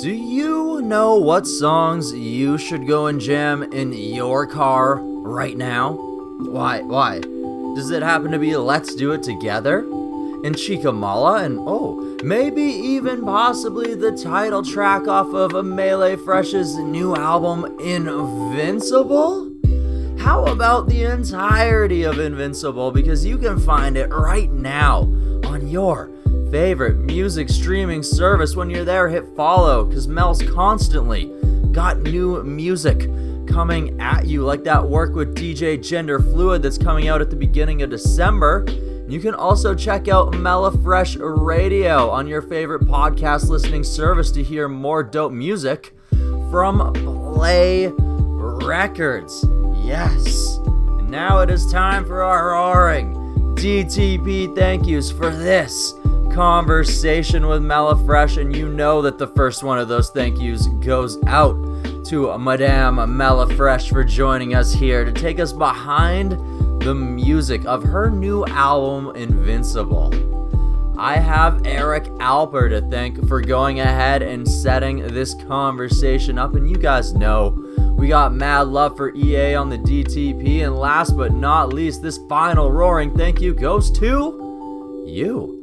[0.00, 5.94] Do you know what songs you should go and jam in your car right now?
[6.38, 6.82] Why?
[6.82, 7.18] Why?
[7.18, 9.80] Does it happen to be Let's Do It Together?
[9.80, 17.64] And Chikamala and oh, maybe even possibly the title track off of Melleefresh's new album
[17.80, 19.50] Invincible?
[20.20, 22.92] How about the entirety of Invincible?
[22.92, 25.00] Because you can find it right now
[25.42, 26.08] on your
[26.50, 28.56] favorite music streaming service.
[28.56, 31.26] When you're there, hit follow because Mel's constantly
[31.72, 33.08] got new music
[33.46, 37.36] coming at you, like that work with DJ Gender Fluid that's coming out at the
[37.36, 38.64] beginning of December.
[39.08, 44.68] You can also check out Melleefresh Radio on your favorite podcast listening service to hear
[44.68, 45.94] more dope music.
[46.50, 46.92] from
[47.34, 49.44] Play Records.
[49.84, 50.56] Yes.
[50.66, 53.14] And now it is time for our roaring
[53.54, 55.92] DTP thank yous for this
[56.38, 58.40] conversation with Melleefresh.
[58.40, 61.56] And you know that the first one of those thank yous goes out
[62.04, 66.30] to Madame Melleefresh for joining us here to take us behind
[66.80, 70.14] the music of her new album, Invincible.
[70.96, 76.54] I have Eric Alper to thank for going ahead and setting this conversation up.
[76.54, 77.48] And you guys know
[77.98, 80.64] we got mad love for EA on the DTP.
[80.64, 85.57] And last but not least, this final roaring thank you goes to you,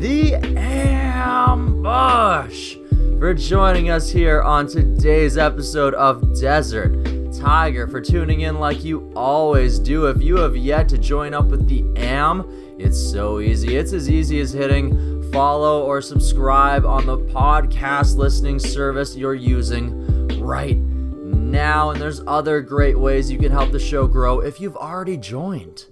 [0.00, 2.76] the Ambush,
[3.18, 9.12] for joining us here on today's episode of Desert Tiger, for tuning in like you
[9.14, 10.06] always do.
[10.06, 12.44] If you have yet to join up with the AM,
[12.78, 13.76] it's so easy.
[13.76, 20.40] It's as easy as hitting follow or subscribe on the podcast listening service you're using
[20.40, 21.90] right now.
[21.90, 25.86] And there's other great ways you can help the show grow if you've already joined.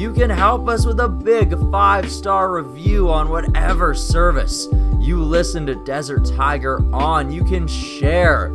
[0.00, 4.66] You can help us with a big five star review on whatever service
[4.98, 7.30] you listen to Desert Tiger on.
[7.30, 8.48] You can share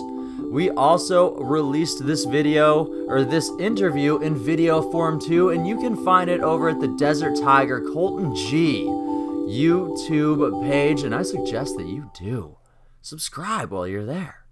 [0.50, 6.04] we also released this video or this interview in video form too, and you can
[6.04, 11.86] find it over at the Desert Tiger Colton G YouTube page, and I suggest that
[11.86, 12.56] you do.
[13.00, 14.44] Subscribe while you're there.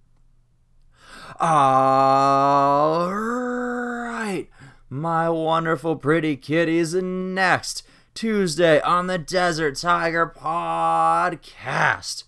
[1.40, 4.48] All right,
[4.88, 7.82] my wonderful pretty kitties, next
[8.14, 12.24] Tuesday on the Desert Tiger podcast,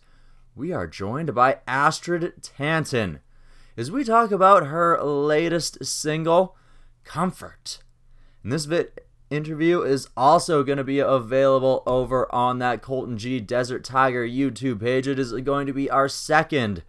[0.55, 3.21] we are joined by Astrid Tanton
[3.81, 6.55] as we talk about her latest single,
[7.03, 7.83] Comfort.
[8.43, 13.41] And this bit interview is also going to be available over on that Colton G
[13.41, 15.09] Desert Tiger YouTube page.
[15.09, 16.83] It is going to be our second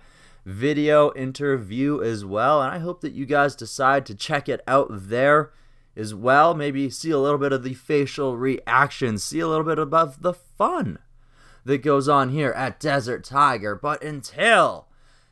[0.45, 4.89] video interview as well, and I hope that you guys decide to check it out
[4.91, 5.53] there
[5.95, 6.53] as well.
[6.53, 10.33] Maybe see a little bit of the facial reactions, see a little bit about the
[10.33, 10.99] fun
[11.63, 13.75] that goes on here at Desert Tiger.
[13.75, 14.89] But until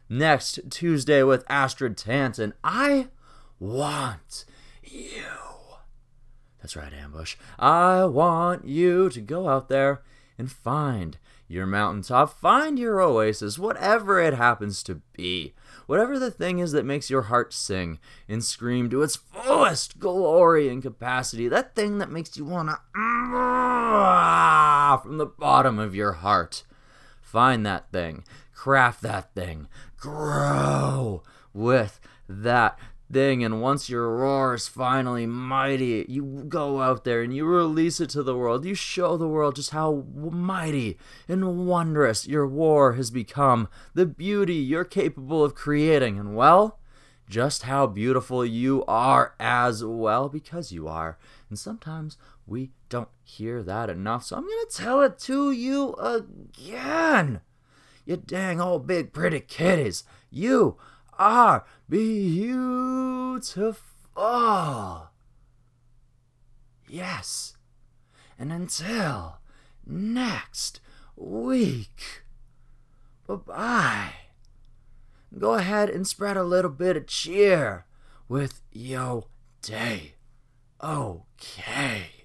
[0.09, 3.07] next Tuesday with Astrid Tanton, I
[3.59, 4.45] want
[4.83, 5.23] you.
[6.61, 7.35] That's right, Ambush.
[7.57, 10.01] I want you to go out there
[10.37, 11.17] and find
[11.47, 15.53] your mountaintop, find your oasis, whatever it happens to be.
[15.87, 20.69] Whatever the thing is that makes your heart sing and scream to its fullest glory
[20.69, 22.77] and capacity, that thing that makes you want to
[25.03, 26.63] from the bottom of your heart.
[27.21, 28.23] Find that thing,
[28.53, 29.67] craft that thing,
[29.99, 31.23] grow
[31.53, 32.77] with that
[33.11, 33.43] thing.
[33.43, 38.09] And once your roar is finally mighty you go out there and you release it
[38.11, 38.65] to the world.
[38.65, 40.97] You show the world just how mighty
[41.27, 46.17] and wondrous your war has become the beauty you're capable of creating.
[46.17, 46.79] And well
[47.29, 51.19] just how beautiful you are as well because you are.
[51.49, 52.17] And sometimes
[52.47, 54.25] we don't hear that enough.
[54.25, 57.41] So i'm gonna tell it to you again
[58.09, 60.77] you dang old big pretty kitties you
[61.19, 63.83] are beautiful.
[66.87, 67.55] Yes.
[68.39, 69.37] And until
[69.85, 70.81] next
[71.15, 72.23] week,
[73.27, 74.13] bye bye.
[75.37, 77.85] Go ahead and spread a little bit of cheer
[78.27, 79.27] with yo
[79.61, 80.15] day.
[80.81, 82.18] Okay.